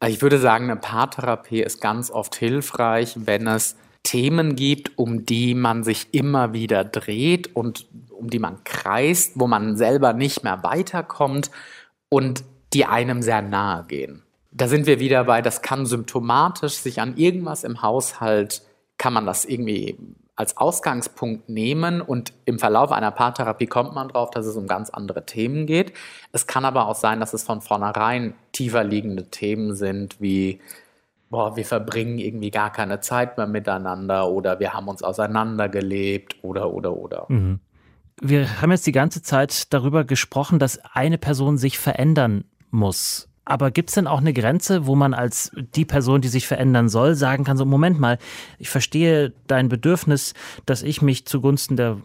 Also 0.00 0.14
ich 0.14 0.22
würde 0.22 0.38
sagen, 0.38 0.70
eine 0.70 0.76
Paartherapie 0.80 1.62
ist 1.62 1.80
ganz 1.80 2.10
oft 2.10 2.34
hilfreich, 2.36 3.16
wenn 3.16 3.46
es 3.46 3.76
Themen 4.02 4.54
gibt, 4.54 4.98
um 4.98 5.24
die 5.26 5.54
man 5.54 5.82
sich 5.82 6.08
immer 6.12 6.52
wieder 6.52 6.84
dreht 6.84 7.56
und 7.56 7.86
um 8.10 8.30
die 8.30 8.38
man 8.38 8.62
kreist, 8.64 9.32
wo 9.34 9.46
man 9.46 9.76
selber 9.76 10.12
nicht 10.12 10.44
mehr 10.44 10.62
weiterkommt 10.62 11.50
und 12.08 12.44
die 12.72 12.84
einem 12.84 13.22
sehr 13.22 13.42
nahe 13.42 13.84
gehen. 13.86 14.22
Da 14.52 14.68
sind 14.68 14.86
wir 14.86 15.00
wieder 15.00 15.24
bei, 15.24 15.42
das 15.42 15.62
kann 15.62 15.86
symptomatisch 15.86 16.74
sich 16.74 17.00
an 17.00 17.16
irgendwas 17.16 17.64
im 17.64 17.82
Haushalt, 17.82 18.62
kann 18.98 19.12
man 19.12 19.26
das 19.26 19.44
irgendwie 19.44 19.98
als 20.36 20.56
Ausgangspunkt 20.56 21.48
nehmen 21.48 22.00
und 22.00 22.32
im 22.44 22.58
Verlauf 22.58 22.90
einer 22.90 23.12
Paartherapie 23.12 23.66
kommt 23.66 23.94
man 23.94 24.08
drauf, 24.08 24.30
dass 24.30 24.46
es 24.46 24.56
um 24.56 24.66
ganz 24.66 24.90
andere 24.90 25.24
Themen 25.26 25.66
geht. 25.66 25.92
Es 26.32 26.46
kann 26.46 26.64
aber 26.64 26.88
auch 26.88 26.96
sein, 26.96 27.20
dass 27.20 27.34
es 27.34 27.44
von 27.44 27.60
vornherein 27.60 28.34
tiefer 28.52 28.82
liegende 28.82 29.30
Themen 29.30 29.74
sind, 29.76 30.20
wie 30.20 30.60
boah, 31.30 31.56
wir 31.56 31.64
verbringen 31.64 32.18
irgendwie 32.18 32.50
gar 32.50 32.72
keine 32.72 33.00
Zeit 33.00 33.36
mehr 33.36 33.46
miteinander 33.46 34.28
oder 34.28 34.60
wir 34.60 34.72
haben 34.72 34.88
uns 34.88 35.02
auseinandergelebt 35.02 36.36
oder 36.42 36.72
oder 36.72 36.96
oder. 36.96 37.26
Mhm. 37.28 37.60
Wir 38.20 38.60
haben 38.60 38.70
jetzt 38.70 38.86
die 38.86 38.92
ganze 38.92 39.22
Zeit 39.22 39.72
darüber 39.72 40.04
gesprochen, 40.04 40.58
dass 40.58 40.78
eine 40.92 41.18
Person 41.18 41.58
sich 41.58 41.78
verändern 41.78 42.44
muss. 42.70 43.28
Aber 43.44 43.70
gibt 43.70 43.90
es 43.90 43.94
denn 43.94 44.06
auch 44.06 44.20
eine 44.20 44.32
Grenze, 44.32 44.86
wo 44.86 44.94
man 44.94 45.12
als 45.12 45.50
die 45.54 45.84
Person, 45.84 46.22
die 46.22 46.28
sich 46.28 46.46
verändern 46.46 46.88
soll, 46.88 47.14
sagen 47.14 47.44
kann, 47.44 47.56
so 47.56 47.64
Moment 47.64 48.00
mal, 48.00 48.18
ich 48.58 48.70
verstehe 48.70 49.32
dein 49.46 49.68
Bedürfnis, 49.68 50.34
dass 50.64 50.82
ich 50.82 51.02
mich 51.02 51.26
zugunsten 51.26 51.76
der 51.76 51.98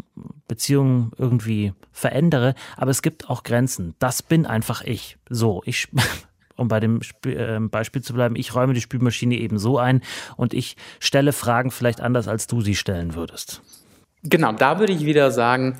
Beziehung 0.47 1.11
irgendwie 1.17 1.73
verändere, 1.91 2.55
aber 2.75 2.91
es 2.91 3.01
gibt 3.01 3.29
auch 3.29 3.43
Grenzen. 3.43 3.95
Das 3.99 4.21
bin 4.21 4.45
einfach 4.45 4.81
ich. 4.83 5.17
So, 5.29 5.61
ich, 5.65 5.87
um 6.57 6.67
bei 6.67 6.81
dem 6.81 6.99
ähm, 7.25 7.69
Beispiel 7.69 8.01
zu 8.01 8.13
bleiben, 8.13 8.35
ich 8.35 8.53
räume 8.53 8.73
die 8.73 8.81
Spülmaschine 8.81 9.35
eben 9.35 9.59
so 9.59 9.77
ein 9.77 10.01
und 10.35 10.53
ich 10.53 10.75
stelle 10.99 11.31
Fragen 11.31 11.71
vielleicht 11.71 12.01
anders, 12.01 12.27
als 12.27 12.47
du 12.47 12.59
sie 12.59 12.75
stellen 12.75 13.15
würdest. 13.15 13.61
Genau, 14.23 14.51
da 14.51 14.79
würde 14.79 14.91
ich 14.91 15.05
wieder 15.05 15.31
sagen, 15.31 15.79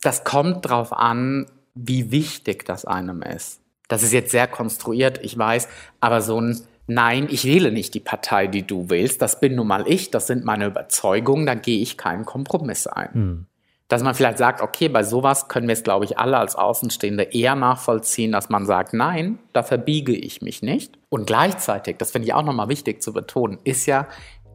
das 0.00 0.24
kommt 0.24 0.66
drauf 0.68 0.94
an, 0.94 1.46
wie 1.74 2.10
wichtig 2.10 2.64
das 2.64 2.86
einem 2.86 3.20
ist. 3.20 3.60
Das 3.88 4.02
ist 4.02 4.12
jetzt 4.12 4.30
sehr 4.30 4.46
konstruiert, 4.46 5.20
ich 5.22 5.36
weiß, 5.38 5.68
aber 6.00 6.20
so 6.20 6.40
ein 6.40 6.66
Nein, 6.88 7.26
ich 7.30 7.44
wähle 7.44 7.72
nicht 7.72 7.94
die 7.94 8.00
Partei, 8.00 8.46
die 8.46 8.64
du 8.64 8.90
willst, 8.90 9.20
das 9.20 9.40
bin 9.40 9.56
nun 9.56 9.66
mal 9.66 9.88
ich, 9.88 10.10
das 10.10 10.28
sind 10.28 10.44
meine 10.44 10.66
Überzeugungen, 10.66 11.44
da 11.44 11.54
gehe 11.54 11.80
ich 11.80 11.96
keinen 11.96 12.24
Kompromiss 12.24 12.86
ein. 12.86 13.12
Hm. 13.12 13.46
Dass 13.88 14.02
man 14.02 14.14
vielleicht 14.14 14.38
sagt, 14.38 14.62
okay, 14.62 14.88
bei 14.88 15.02
sowas 15.02 15.48
können 15.48 15.68
wir 15.68 15.72
es, 15.72 15.82
glaube 15.82 16.04
ich, 16.04 16.18
alle 16.18 16.38
als 16.38 16.56
Außenstehende 16.56 17.24
eher 17.24 17.54
nachvollziehen, 17.54 18.32
dass 18.32 18.48
man 18.48 18.66
sagt, 18.66 18.94
nein, 18.94 19.38
da 19.52 19.62
verbiege 19.62 20.14
ich 20.14 20.42
mich 20.42 20.62
nicht. 20.62 20.98
Und 21.08 21.26
gleichzeitig, 21.26 21.96
das 21.98 22.10
finde 22.10 22.26
ich 22.26 22.34
auch 22.34 22.42
nochmal 22.42 22.68
wichtig 22.68 23.02
zu 23.02 23.12
betonen, 23.12 23.58
ist 23.64 23.86
ja 23.86 24.06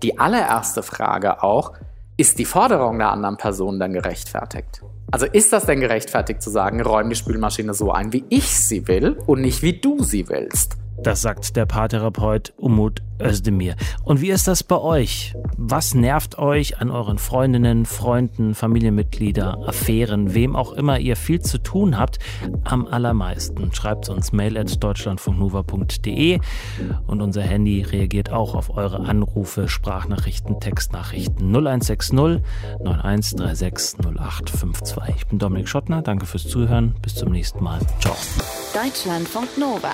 die 0.03 0.19
allererste 0.19 0.83
Frage 0.83 1.43
auch, 1.43 1.73
ist 2.17 2.39
die 2.39 2.45
Forderung 2.45 2.97
der 2.97 3.11
anderen 3.11 3.37
Person 3.37 3.79
dann 3.79 3.93
gerechtfertigt? 3.93 4.81
Also 5.11 5.25
ist 5.25 5.51
das 5.51 5.65
denn 5.65 5.81
gerechtfertigt 5.81 6.41
zu 6.41 6.49
sagen, 6.49 6.81
räum 6.81 7.09
die 7.09 7.15
Spülmaschine 7.15 7.73
so 7.73 7.91
ein, 7.91 8.13
wie 8.13 8.23
ich 8.29 8.45
sie 8.45 8.87
will 8.87 9.17
und 9.27 9.41
nicht 9.41 9.61
wie 9.61 9.73
du 9.73 10.01
sie 10.01 10.29
willst? 10.29 10.77
Das 10.97 11.21
sagt 11.21 11.55
der 11.55 11.65
Paartherapeut 11.65 12.53
Umut 12.57 13.01
Özdemir. 13.21 13.75
Und 14.03 14.21
wie 14.21 14.29
ist 14.29 14.47
das 14.47 14.63
bei 14.63 14.77
euch? 14.77 15.33
Was 15.57 15.93
nervt 15.93 16.37
euch 16.37 16.79
an 16.79 16.89
euren 16.91 17.17
Freundinnen, 17.17 17.85
Freunden, 17.85 18.55
Familienmitglieder, 18.55 19.67
Affären, 19.67 20.33
wem 20.33 20.55
auch 20.55 20.73
immer 20.73 20.99
ihr 20.99 21.15
viel 21.15 21.41
zu 21.41 21.57
tun 21.57 21.97
habt, 21.97 22.19
am 22.63 22.87
allermeisten? 22.87 23.73
Schreibt 23.73 24.09
uns 24.09 24.31
mail 24.31 24.57
at 24.57 24.83
deutschlandfunknova.de 24.83 26.39
und 27.07 27.21
unser 27.21 27.41
Handy 27.43 27.81
reagiert 27.83 28.31
auch 28.31 28.55
auf 28.55 28.75
eure 28.75 29.01
Anrufe, 29.01 29.67
Sprachnachrichten, 29.67 30.59
Textnachrichten 30.59 31.47
0160 31.51 32.13
9136 32.13 33.99
0852. 33.99 35.15
Ich 35.15 35.27
bin 35.27 35.39
Dominik 35.39 35.67
Schottner, 35.67 36.01
danke 36.01 36.25
fürs 36.25 36.47
Zuhören, 36.47 36.95
bis 37.01 37.15
zum 37.15 37.31
nächsten 37.31 37.63
Mal. 37.63 37.79
Ciao. 37.99 38.15
Deutschlandfunk 38.73 39.57
Nova 39.57 39.93